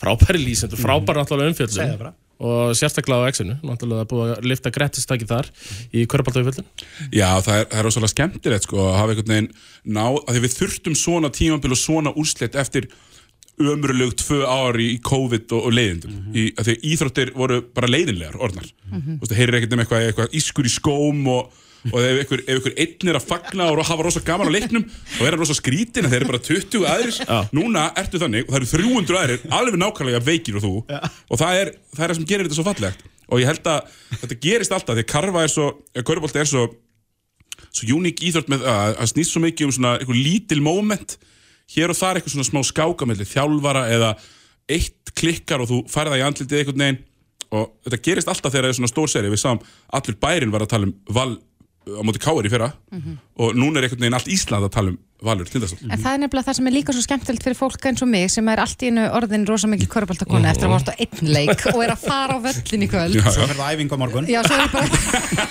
[0.00, 2.14] Frábæri lýsendur, frábæra náttúrulega Segðu það umfjöldun bara.
[2.40, 5.50] og sérstaklega á X-inu, náttúrulega búið að lifta grettistaki þar
[5.92, 6.66] í körubolta umfjöldun
[7.12, 9.52] Já, það er, það er rosalega skemmtilegt sko, að hafa einhvern veginn
[9.84, 12.90] ná, að því við þurftum svona tímabil og svona úrslit eftir
[13.60, 16.52] ömurlug tvö ári í COVID og, og leiðindum mm -hmm.
[16.58, 19.18] að því íþróttir voru bara leiðinlegar orðnar mm -hmm.
[19.20, 21.52] þú heyrir ekkert um eitthvað, eitthvað ískur í skóm og,
[21.88, 24.84] og ef ykkur, ef ykkur einn er að fagna og hafa rosa gaman á leiknum
[24.90, 27.20] þá er hann rosa skrítin að þeir eru bara 20 aðrir.
[27.56, 30.74] Núna ertu þannig og það eru 300 aðrir alveg nákvæmlega veikir og þú.
[31.30, 33.08] Og það er, það er það sem gerir þetta svo fallegt.
[33.30, 35.66] Og ég held að þetta gerist alltaf því að karfa er svo,
[36.02, 36.68] körubolti er svo
[37.70, 41.16] svo uník íþrótt með að, að snýst svo mikið um svona einhver lítil moment.
[41.70, 44.14] Hér og þar eitthvað svona smá skákamelli þjálfara eða
[44.70, 47.00] eitt klikkar og þú færða í andlitið einhvern veginn.
[47.50, 49.62] Og þetta gerist alltaf þegar það er svona stór seri við sáum
[49.98, 51.32] allur bærin var að tala um val
[51.88, 52.72] á móti káir í fyrra.
[53.40, 56.20] Og núna er einhvern veginn allt Ísland að tala um valur tindastól En það er
[56.24, 58.84] nefnilega það sem er líka svo skemmtilegt fyrir fólk eins og mig sem er allt
[58.84, 62.36] í einu orðin rosa mikil köruboltakona eftir að vorta einn leik og er að fara
[62.36, 63.16] á völlin í kvöld.
[63.18, 63.48] Já, Svo já.
[63.50, 64.30] fyrir það æfing á morgun.
[64.30, 64.86] Já, svo er bara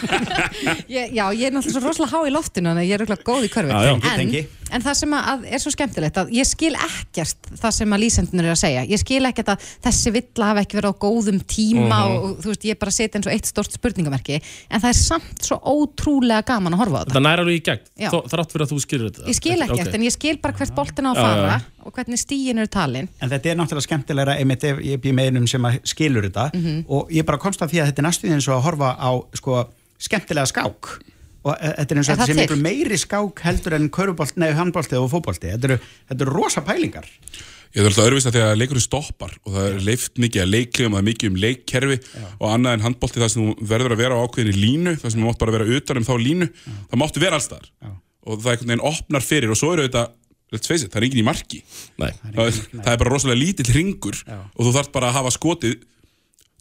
[0.98, 3.46] ég, Já, ég er náttúrulega svo rosalega há í loftinu að ég er auðvitað góð
[3.46, 3.94] í já.
[3.94, 4.42] en, Tengi.
[4.74, 8.50] en það sem að er svo skemmtilegt að ég skil ekkert það sem að lýsendunir
[8.50, 8.86] er að segja.
[8.90, 12.54] Ég skil ekkert að þessi villa hafi ekki verið á góðum tíma og, og þú
[12.54, 16.46] veist, ég bara setja eins og eitt stort spurningamerki en það er samt svo ótrúlega
[16.50, 17.14] gaman að horfa á þetta.
[17.16, 17.84] Þetta næra alveg í gegn,
[18.34, 19.28] þrátt fyrir að þú skilur þetta.
[19.30, 19.94] Ég skil ekkert, Ok.
[19.96, 21.86] en ég skil bara hvert boltin á að Já, fara já.
[21.86, 23.10] og hvernig stíin eru talin.
[23.22, 26.50] En þetta er náttúrulega skemmtilegra einmitt ef ég býð með einum sem að skilur þetta.
[26.54, 26.86] Mhm.
[26.90, 29.12] og ég bara komst að því að þetta er næstuðið eins og að horfa á
[29.36, 29.68] sko,
[30.00, 31.00] skemmtilega skák.
[31.46, 32.42] Og e- þetta er eins og Er þetta það sé til?
[32.48, 35.48] miklu meiri skák heldur en körubolt, nei, handbolti og fótbolti.
[35.56, 35.80] Þetta eru,
[36.10, 37.06] þetta eru rosa pælingar.
[37.70, 40.50] Ég er alltaf öðruvíst að því að leikurinn stoppar og það er leift mikið að
[40.50, 41.98] leiklegum, það er mikið um leikkerfi
[42.42, 45.22] og annað en handbólti það sem þú verður að vera á ákveðinni línu, það sem
[45.22, 46.48] þú mátt bara vera utan um þá línu,
[46.90, 47.70] það máttu vera alls þar
[48.26, 50.08] og það er einhvern veginn opnar fyrir og svo eru þetta,
[50.56, 51.62] let's face it, það er enginn í marki.
[52.02, 52.12] Nei.
[52.26, 55.80] það, er, það er bara rosalega lítill ringur og þú þarf bara að hafa skotið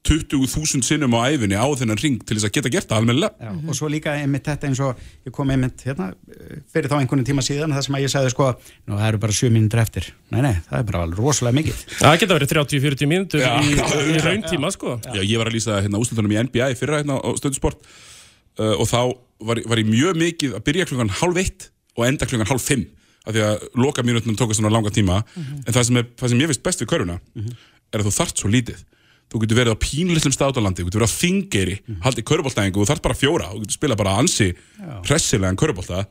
[0.09, 3.35] 20.000 sinnum á æfinni á þennan ring til þess að geta gert það almennilega.
[3.43, 6.97] Já, og svo líka einmitt þetta eins og ég kom einmitt hérna eh, fyrir þá
[7.01, 8.49] einhvern tíma síðan það sem að ég sagði sko,
[8.89, 10.09] nú það eru bara 7 mínútur eftir.
[10.33, 11.83] Nei, nei, það er bara rosalega mikið.
[11.99, 13.53] Það geta verið 30-40 mínútur Já.
[13.61, 13.75] í,
[14.15, 14.97] í rauntíma sko.
[15.11, 18.77] Já, ég var að lýsa hérna úslutunum í NBA í fyrra hérna á stöðusport uh,
[18.79, 19.01] og þá
[19.41, 22.86] var, var ég mjög mikið að byrja klukkan halv eitt og enda klukkan halv fimm
[23.28, 25.22] af því að loka mínútunum tókast svona langa tíma.
[25.66, 27.18] En það sem, er, það sem ég veist best við köruna
[27.93, 28.78] er að þú þarft svo lítið.
[29.28, 31.74] Þú getur verið á pínlitlum státalandi, þú getur verið á þingeri
[32.07, 34.47] haldið köruboltæðingu, þú þarft bara fjóra þú getur spilað bara ansi
[35.05, 36.07] hressilegan körubolta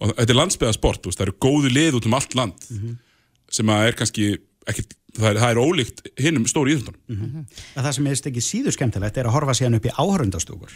[0.00, 2.66] og þetta er landsbyðasport það eru góðu lið út um allt land
[3.54, 4.26] sem að er kannski
[4.66, 7.46] ekkit, það, er, það er ólíkt hinnum stóri íþjóndunum
[7.78, 10.74] að það sem er ekki síður skemmtilegt er að horfa síðan upp í áhörundastúkur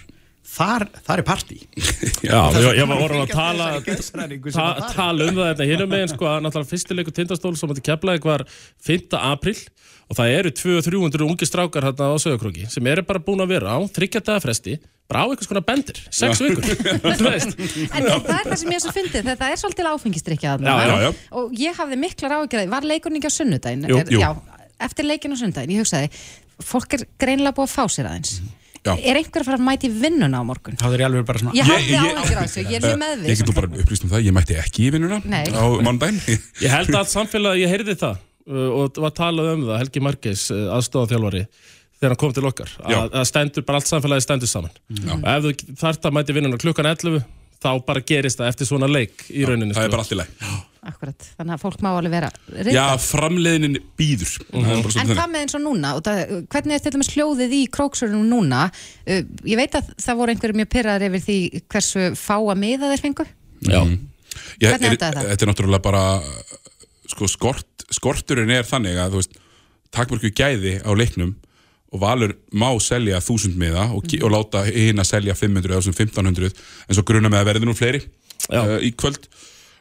[0.53, 1.59] þar, þar er partí.
[2.27, 6.13] Já, ég, ég var orðin að tala, ta, að tala um það þetta hinum megin
[6.13, 8.45] sko að náttúrulega fyrstileikur tindastól sem átti keflaði var
[8.89, 9.17] 5.
[9.21, 9.57] april
[10.13, 13.77] og það eru 200-300 ungi strákar hérna á Söðakróki sem eru bara búin að vera
[13.77, 14.75] á þryggjadaða fresti
[15.09, 16.65] bara á einhvers konar bendir, sex vikur.
[17.97, 20.55] En það er það sem ég er svo fyndið, þetta er svolítið áfengistrykja
[21.39, 23.85] og ég hafði miklar áhyggjur af- var leikurinn ekki á sunnudaginn?
[23.89, 24.21] Jú, Er- jú.
[24.23, 24.31] Já,
[24.89, 26.11] eftir leikin á sunnudaginn, ég hugsaði
[26.63, 28.37] fólk er greinilega búið að fá sér aðeins
[28.83, 28.93] Já.
[28.99, 30.75] Er einhver að fara að mæti vinnuna á morgun?
[30.81, 32.83] þá er ég alveg bara svona Ég hafði Ég- ég- áhyggjur af þessu, ég er
[32.83, 35.45] mjög Ég meðviss get þú bara upplýst um það, ég mætti ekki í vinnuna Nei.
[35.55, 36.19] á mannudaginn
[36.65, 38.17] Ég held að samfélagi, ég heyrði það
[38.51, 41.47] uh, og var talað um það, Helgi Margeis aðstofað
[42.03, 45.15] þegar hann kom til okkar að, að stendur, bara allt samfélagi stendur saman Já.
[45.15, 47.23] og ef þú þarft að mæti vinnuna klukkan 11
[47.63, 49.97] þá bara gerist það eftir svona leik í rauninni Það er sko.
[49.97, 53.03] bara allt í læg Akkurat, þannig að fólk má alveg vera Já, reyndar.
[53.05, 55.93] framleiðinin býður Það er bara En hvað með eins og núna?
[55.95, 58.65] Og Það, hvernig er til dæmis hljóðið í króksurunum núna?
[59.07, 61.37] Uh, ég veit að það voru einhverjum mjög pyrraðar yfir því
[61.71, 63.29] hversu fáa miða þeir fengu.
[63.63, 63.79] Já.
[63.79, 65.31] Ég- Hvernig er- endaði það?
[65.31, 66.03] Þetta er náttúrulega bara
[67.15, 69.39] sko, skort, skorturinn er þannig að þú veist,
[69.95, 71.37] takmörku gæði á leiknum
[71.93, 74.25] og Valur má selja þúsund miða og, mm.
[74.25, 77.69] og láta hinn að selja 500 eða þessum 1500 en svo gruna með að verði
[77.69, 78.03] nú fleiri
[78.51, 79.29] uh, í kvöld.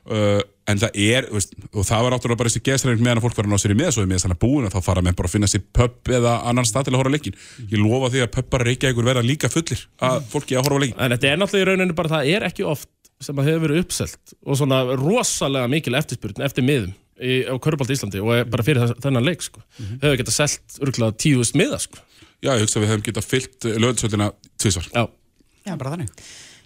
[0.02, 3.38] Uh, en það er, veist, og það var náttúrulega bara þessi geðsræðing meðan að fólk
[3.38, 5.18] var að ná sér í miða svo með þannig að búin að þá fara með
[5.20, 7.38] bara að finna sér pub eða annan stað til að horfa leikin
[7.72, 11.02] ég lofa því að pubbar reykja ykkur verða líka fullir að fólki að horfa leikin
[11.02, 12.90] En þetta er náttúrulega í rauninu bara, það er ekki oft
[13.22, 17.94] sem að hefur verið uppselt og svona rosalega mikil eftirspurn eftir miðum í, á Körbált
[17.94, 19.62] Íslandi og er bara fyrir þess- þennan leik sko.
[20.02, 22.02] hefur getað selt örgulega tíðust miða sko.
[22.42, 25.04] Já, ég hugsa að við hefum getað fyllt löðsöldina tvisvar Já.
[25.68, 26.10] Já, bara þannig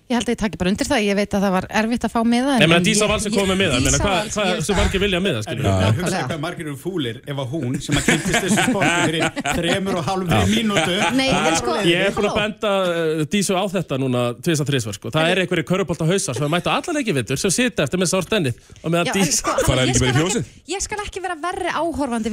[0.06, 2.12] Ég held að ég taki bara undir það, ég veit að það var erfitt að
[2.14, 2.56] fá miða.
[2.62, 5.02] Nei, menn Dísa Vals er komið með miða, menn Dísa hvað hva, ég- sem margir
[5.02, 5.96] vilja miða, skilur við?
[5.98, 9.24] hugsa hvað margir eru fúlir ef að hún sem að kynntist þessu sporti fyrir
[9.58, 10.96] þremur og halvri mínútu.
[11.18, 14.94] Nei, en sko- Ég er búin að benda uh, Dísu á þetta núna tvisa þrísvar
[15.00, 15.10] sko.
[15.10, 18.30] Það er einhverju körubólta hausar sem mættu allar ekki vittur sem sita eftir með sárt
[18.38, 20.46] ennið og meðan Dísa sko, ég?
[20.70, 22.30] Ég skal ekki vera verri áhorfandi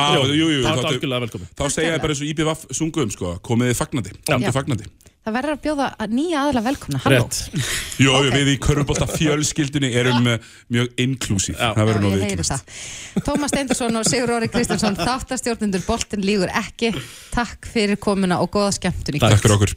[0.00, 0.36] ekki?
[0.40, 3.72] jú, jú, Þá algjörlega velkomin Þá segja ég bara eins og IBVF sungum sko, komið
[3.72, 4.50] þið fagnandi, komið Já.
[4.50, 4.92] þið fagnandi
[5.24, 7.20] Það verður að bjóða að nýja aðla velkomna, halló.
[7.24, 11.70] Rétt Jó, við í Körubólta fjölskyldunni erum uh, mjög inklusív Já.
[11.78, 12.84] Það verður nú ég við heyri það.
[13.24, 16.92] Tómas Steindorsson og Sigur Óri Kristjánsson, þáttastjórnundur Boltin lígur ekki.
[17.32, 19.76] Takk fyrir komuna og góða skemmtun í Takk fyrir okkur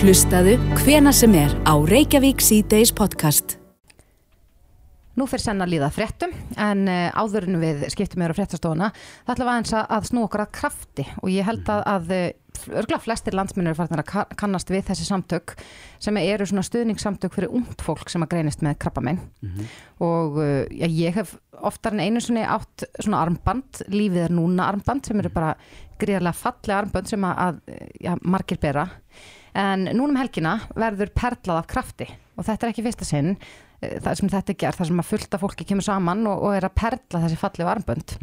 [0.00, 3.57] Hlustaðu hvena sem er á Reykjavík C-Days podcast.
[5.18, 8.90] Nú fyrir senn að líða fréttum en uh, áður en við skiptum meður á fréttastofuna
[9.26, 11.06] það ætla að, að snú okkur að krafti.
[11.24, 12.12] Og ég held að, að
[12.68, 15.52] örgulega flestir landsmennir eru farin að ka- kannast við þessi samtök
[16.02, 19.20] sem eru svona stuðningssamtök fyrir ungt fólk sem að greinist með krabbamein
[20.02, 24.66] og uh, já, ég hef oftar en einu sinni átt svona armband, lífið er núna
[24.72, 25.52] armband sem eru bara
[25.98, 27.58] gríðarlega fallega armband sem að,
[27.98, 28.84] já, margir bera.
[29.58, 32.06] En núna um helgina verður perlað af krafti.
[32.38, 33.38] Og þetta er ekki fyrsta sinn eh,
[33.78, 36.66] það sem þetta er gert, það sem að fullta fólki kemur saman og, og er
[36.66, 38.16] að perla þessi fallegu armbönd.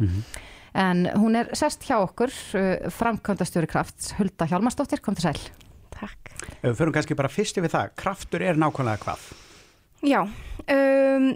[0.76, 5.40] En hún er sest hjá okkur uh, framkvæmdastjóri krafts Hulda Hjálmarsdóttir, kom til sæl.
[5.96, 6.32] Takk.
[6.60, 9.22] Ef við förum kannski bara fyrst yfir það, kraftur er nákvæmlega hvað?
[10.04, 11.30] Já, um,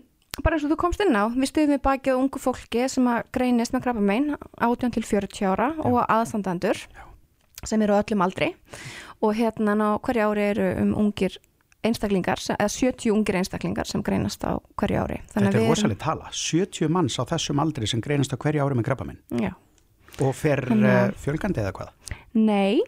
[0.44, 3.08] bara eins og þú komst inn á, við stuðum við bakið á ungu fólki sem
[3.08, 6.84] að greinist með krabbamein 18 til 40 ára og aðstandendur
[7.64, 8.52] sem eru öllum aldri.
[9.24, 11.40] Og hérna á hverju ári eru um ungir
[11.86, 15.20] einstaklingar, eða 70 ungir einstaklingar sem greinast á hverju ári.
[15.32, 18.90] Þetta er rosalega tala, 70 manns á þessum aldri sem greinast á hverju ári með
[18.90, 19.54] krabba minn Já.
[20.20, 21.94] og fer Þannig uh, fjölgandi eða hvað?
[22.30, 22.78] Nei,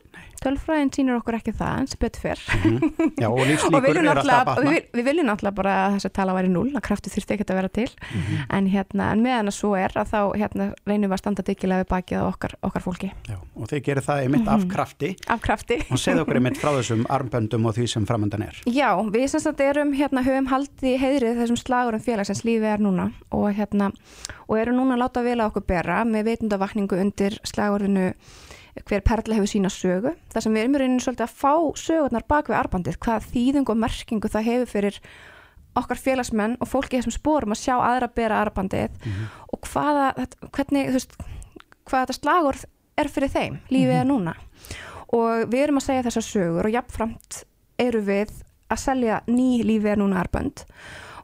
[0.43, 2.43] tölfræðin sýnir okkur ekki það en sem betur fyrr
[3.19, 6.11] Já, og lífslíkur viljum er alltaf að batna við, við viljum náttúrulega bara að þessi
[6.19, 7.87] tala væri null, að kraftu þurfti ekkert að vera til.
[8.13, 8.41] Mhm.
[8.59, 11.85] en, hérna, en meðan að svo er að þá hérna, reynum við að standa dyggilega
[11.85, 13.11] við bakið okkar, okkar fólki.
[13.31, 15.13] Já, og þeir gerir það einmitt af krafti.
[15.33, 15.79] Af krafti.
[15.91, 18.63] Og segð okkur einmitt frá þessum armböndum og því sem framöndan er.
[18.71, 22.83] Já, við sem sagt erum hérna höfum haldið í heiðrið þessum slagurum félagsins lífi er
[22.83, 23.11] núna.
[23.35, 23.91] Og hérna
[24.53, 28.11] og erum núna að láta vel á okkur bera með veitundavakningu undir slagurinu
[28.81, 30.15] hver perla hefur sína sögu.
[30.33, 31.53] Þar sem við erum í rauninu svolítið að fá
[31.83, 35.01] sögurnar bak við arbandið, hvað þýðing og merkingu það hefur fyrir
[35.79, 38.97] okkar félagsmenn og fólki þessum spórum að sjá aðra bera arbandið
[39.53, 40.11] og hvaða,
[40.53, 41.15] hvernig, þú veist,
[41.89, 42.59] hvað þetta slagur
[43.01, 44.35] er fyrir þeim, lífið er núna.
[45.13, 47.43] Og við erum að segja þessar sögur og jafnframt
[47.81, 48.35] eru við
[48.73, 50.65] að selja ný lífið er núna arbönd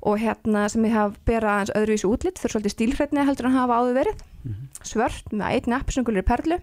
[0.08, 3.80] og hérna sem við hafa bera aðeins öðruvísu útlitt fyrir svolítið stílhreitni heldur en hafa
[3.80, 4.20] áður verið
[4.86, 6.58] svört með einni appisungulur perlu.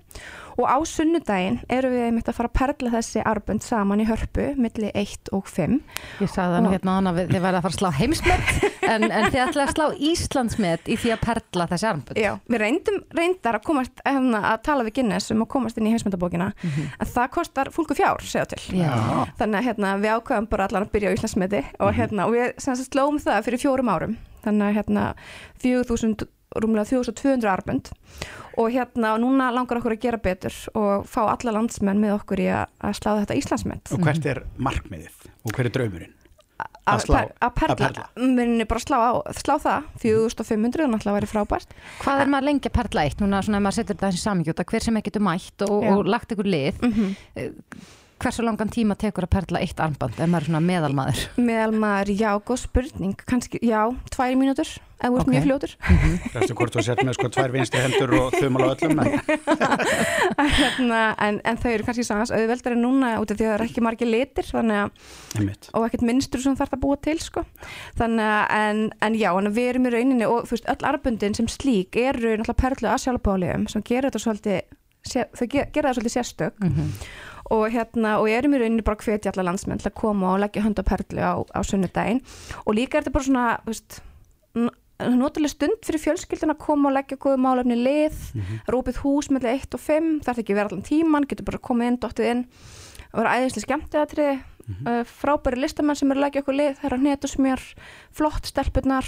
[0.55, 4.45] Og á sunnudaginn eru við einmitt að fara að perla þessi arbönd saman í hörpu
[4.55, 5.73] milli 1 og 5
[6.23, 8.53] Ég sagði þannig hérna áðan að við- verða að fara að slá heimsmet
[8.93, 12.21] en, en þið ætlaði að slá Íslandsmet í því að perla þessi armbönd.
[12.23, 15.89] Já, við reyndum reyndar að komast hérna, að tala við Guinness um að komast inn
[15.89, 16.47] í heimsmyndabókina.
[16.63, 18.61] En það kostar fúlku fjár, segja til.
[18.79, 18.95] Já.
[19.36, 22.88] þannig að hérna, við ákveðum bara allan að byrja á Íslandsmeti og, hérna, og við
[22.88, 24.15] slóum það fyrir fjórum árum.
[24.47, 25.05] Þannig að hérna,
[25.65, 26.29] 4000
[26.62, 27.91] rúmlega 4200 arbönd
[28.56, 32.43] og hérna og núna langar okkur að gera betur og fá alla landsmenn með okkur
[32.43, 36.14] í að, að slá þetta Íslandsmet og hvert er markmiðið og hver er draumurinn?
[36.86, 37.01] að,
[37.43, 38.06] að perla, að perla.
[38.16, 42.76] minni bara slá, á, slá það 4500 náttúrulega væri frábært Hvað er maður lengi að
[42.78, 43.22] perla eitt?
[43.24, 46.10] Núna svona ef maður setur þetta þessi samingjóta, hver sem er getur mætt og, og
[46.10, 46.84] lagt ykkur lið.
[47.36, 47.49] Eh,
[48.26, 51.19] Hversu langan tíma tekur að perla eitt armband ef maður er svona meðalmaður?
[51.45, 53.84] meðal maður, já, góð spurning kannski, já,
[54.15, 54.65] tvær mínútur
[54.95, 55.73] ef þú ert mjög fljótur
[56.34, 61.01] Veistu hvort þú sett með sko tvær vinstri hendur og þumal á öllum en hérna,
[61.28, 63.65] en, en þau eru kannski sagans auðveldar en núna út af því að það er
[63.67, 65.11] ekki margir litir þannig að,
[65.41, 65.69] einmitt.
[65.76, 67.43] og ekkert minnstur sem þarf að búa til sko.
[67.99, 71.38] þannig að, en, en já, en við erum í rauninni og þú veist, öll arbundin
[71.38, 74.59] sem slík eru náttúrulega perlu að sjálfbáliðum sem gera þetta svolítið
[75.05, 76.53] sé- þau ge- gera það svolítið sérstök
[77.54, 80.41] og hérna, og erum í rauninni bara að hvetja alla landsmenn til að koma og
[80.41, 82.24] leggja hönd á perlu á, á sunnudaginn.
[82.66, 84.00] Og líka er þetta bara svona, veist
[84.96, 88.20] notalega stund fyrir fjölskyldin að koma og leggja góðu málefni lið
[88.72, 91.91] rópið hús með 1 og 5 þarf ekki að vera allan tíman, getur bara komið
[91.91, 92.43] inn, dottið inn.
[93.12, 95.04] Og vera æðislega skemmtiðatriði mm -hmm.
[95.06, 97.64] frábæri listamenn sem eru að leggja okkur lið það eru hnetusmjör,
[98.12, 99.06] flott stelpunar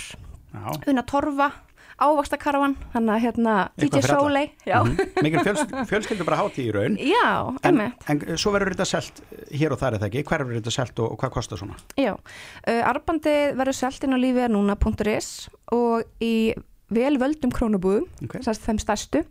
[0.87, 1.51] unna torfa
[1.97, 4.19] ávaxtakarfan, þannig að hérna DJ fyrir alla.
[4.21, 5.23] Soleil já, Mhm.
[5.25, 9.21] Mikil fjöls, fjölskyldu bara hátíð í raun já, en, en svo verður þetta selt
[9.51, 11.77] hér og þar er það ekki, hver verður þetta selt og, og hvað kostar svona?
[11.97, 15.31] Já, uh, arbandið verður selt inn á lífið núna.is
[15.73, 16.53] og í
[16.87, 18.37] vel völdum krónubúðum, Ok.
[18.39, 18.53] okay.
[18.63, 19.25] þeim stærstu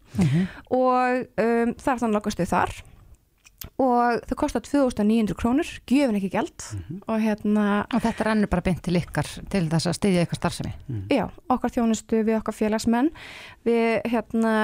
[0.74, 2.74] og um, það er þannig lokastuð þar
[3.80, 6.66] og þau kostar 2900 krónur, gjöfin ekki gjald.
[7.08, 10.72] Og hérna, Og þetta rennur bara beint til ykkar til þess að styðja ykkar starfsemi.
[11.10, 13.10] já, okkar þjónustu við okkar félagsmenn.
[13.66, 14.54] Við hérna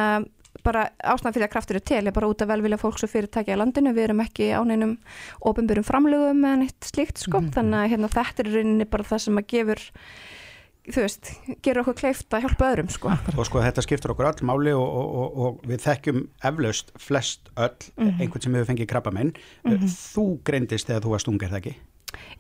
[0.63, 3.57] bara ástæðan fyrir að kraftur er til er bara út af velvilja fólks og fyrirtækja
[3.57, 3.95] í landinu.
[3.97, 4.99] Við erum ekki á neinum
[5.41, 7.41] ofinbyrjum framlögum eða neitt slíkt sko.
[7.57, 9.83] Þannig að hérna, þetta er í rauninni bara það sem að gefur
[10.89, 11.31] þú veist,
[11.63, 13.13] gerur okkur kleift að hjálpa öðrum sko.
[13.37, 16.21] Og sko þetta skiptur okkur öll máli og, og, og, og við þekkjum
[16.51, 17.71] eflaust flest öll
[18.19, 21.75] einhvern sem hefur fengið krabba minn þú greindist þegar þú varst ung er það ekki?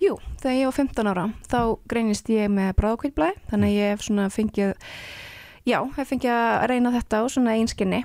[0.03, 4.07] Jú, þegar ég var 15 ára þá greinist ég með bráðkvítblæði þannig að ég hef
[4.09, 4.75] svona fengið
[5.69, 8.01] já, hef fengið að reyna þetta á svona einskinni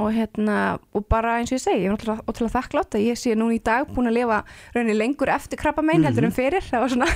[0.00, 3.18] og hérna og bara eins og ég segi, ég er náttúrulega ótrúlega þakklátt að ég
[3.20, 4.38] sé núna í dag búin að lifa
[4.74, 6.64] rauninni lengur eftir krabba mein heldur en fyrir.
[6.64, 7.08] Það var svona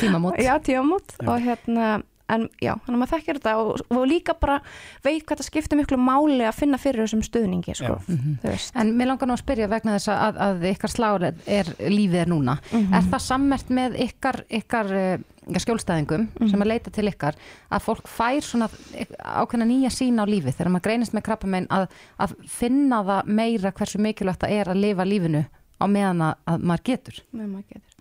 [0.00, 0.38] Tímamót.
[0.38, 1.16] já, tímamót.
[1.26, 2.02] Og hérna
[2.32, 4.56] en já, þannig að maður þekkir þetta og, og líka bara
[5.04, 8.74] veit hvað það skiptir miklu máli að finna fyrir þessum stuðningi sko, þú veist.
[8.78, 12.32] En mér langar nú að spyrja vegna þess að, að ykkar sláður er, lífið er
[12.32, 12.58] núna.
[12.74, 15.16] Er það sammert með ykkar, ykkar uh,
[15.46, 17.36] ja, skjólstæðingum sem að leita til ykkar
[17.70, 21.86] að fólk fær svona ákveðna nýja sín á lífið þegar maður greinist með krabba að,
[22.22, 25.44] að finna það meira hversu mikilvægt það er að lifa lífinu
[25.76, 27.22] á meðan að, að maður getur.
[27.30, 27.96] með maður getur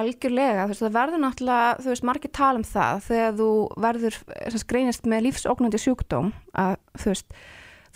[0.00, 3.50] algjörlega, þú veist, það verður náttúrulega þú veist, margir tala um það þegar þú
[3.86, 7.38] verður, þess að greinist með lífsóknandi sjúkdóm að, þú veist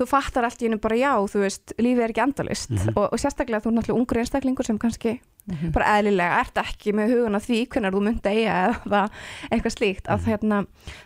[0.00, 3.18] þú fattar allt í hennu bara já, þú veist lífið er ekki endalist og, og
[3.20, 5.18] sérstaklega þú er náttúrulega ungur einstaklingur sem kannski
[5.74, 9.00] bara eðlilega ert ekki með hugun af því hvernig þú myndi eiga eða
[9.50, 10.60] eitthvað slíkt að hérna,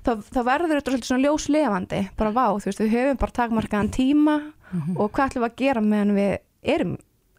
[0.05, 3.93] þá, þá verður þetta svolítið svona ljóslefandi bara vá, þú veist, við höfum bara takmarkaðan
[3.95, 4.37] tíma
[4.99, 6.35] og hvað ætlum við að gera meðan við
[6.75, 6.97] erum,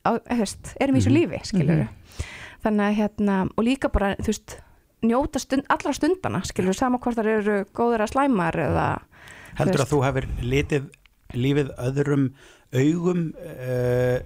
[0.08, 1.86] á, veist, erum í þessu lífi, skilur
[2.66, 4.58] þannig að hérna, og líka bara, þú veist
[5.06, 8.88] njóta stund, allra stundana, skilur sama hvort það eru góður að slæmar eða
[9.56, 10.88] Heldur Þú að þú hefur litið
[11.36, 12.26] lífið öðrum
[12.76, 14.18] augum uh,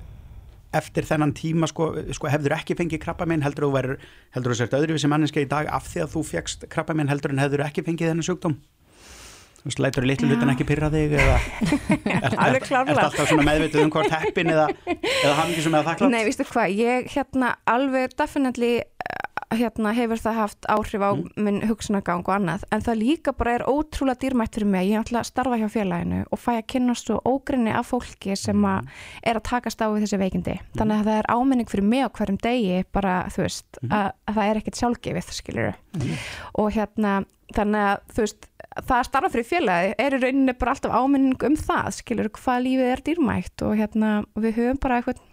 [0.76, 4.04] eftir þennan tíma sko, sko hefður ekki fengið krabba minn heldur þú verður,
[4.36, 7.34] heldur þú sért öðruvísi manninska í dag af því að þú fegst krabba minn heldur
[7.34, 8.58] en hefður ekki fengið þennan sjúkdóm
[9.60, 11.38] þú veist, lætur litlu hlutin ekki pyrra þig eða
[12.50, 13.08] er klárlega.
[13.08, 16.14] alltaf svona meðvituð um hvort heppin eða, eða hamingisum eða þakklátt?
[16.16, 19.26] Nei, vístu hvað, ég hérna alveg definitely eh,
[19.60, 21.12] hérna hefur það haft áhrif á
[21.42, 25.02] minn hugsunagang og annað, en það líka bara er ótrúlega dýrmætt fyrir mig, ég er
[25.02, 28.92] alltaf að starfa hjá félaginu og fæ að kynnast svo ógrinni af fólki sem að
[29.26, 32.14] er að takast á við þessi veikindi, þannig að það er áminning fyrir mig á
[32.14, 35.74] hverjum degi, bara þú veist að, að það er ekkit sjálfgefið, skilur
[36.62, 37.18] og hérna,
[37.58, 41.48] þannig að þú veist, það að starfa fyrir félagi er í rauninni bara alltaf áminning
[41.50, 45.24] um það, skilur hvað lífið er dýrmætt og hérna, við höfum bara eitthvað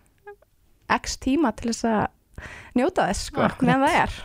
[0.97, 2.47] x tíma til þess að
[2.79, 4.17] njóta þess sko, meðan það er.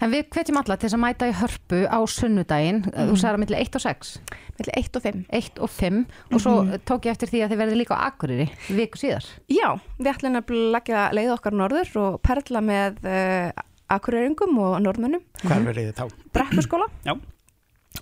[0.00, 3.42] En við hvetjum alla til þess að mæta í hörpu á sunnudaginn, þú sagði að
[3.42, 4.12] milli 1 og 6
[4.60, 5.98] millir 1 og 5 1 og 5
[6.32, 6.54] og svo
[6.88, 8.46] tók ég eftir því að þið verði líka á Akureyri
[8.76, 9.26] viku síðar.
[9.52, 13.50] Já, við ætlum að leggja leið okkar norður og perla með uh,
[13.92, 15.24] akureyringum og norðmönnum.
[15.42, 16.24] Hvar verið þið þá?
[16.36, 17.14] brekkurskóla Já.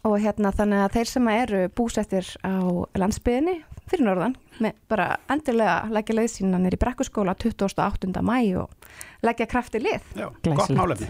[0.05, 2.55] Og hérna þannig að þeir sem eru búsettir á
[2.99, 3.57] landsbyðinni
[3.89, 8.11] fyrir norðan með bara endilega leggja leið sína nýri brekkurskóla 28.
[8.21, 8.69] mæ og
[9.25, 10.05] leggja krafti lið.
[10.19, 11.09] Já, gott málefni.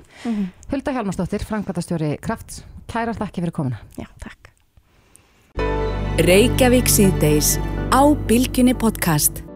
[0.70, 3.82] Hulda Hjálmarsdóttir, framkvæmtastjóri Krafts Kærar þakki fyrir komuna.
[4.00, 4.48] Já, takk.
[6.24, 7.56] Reykjavík síðdeis
[7.92, 9.47] á Bilginni podcast.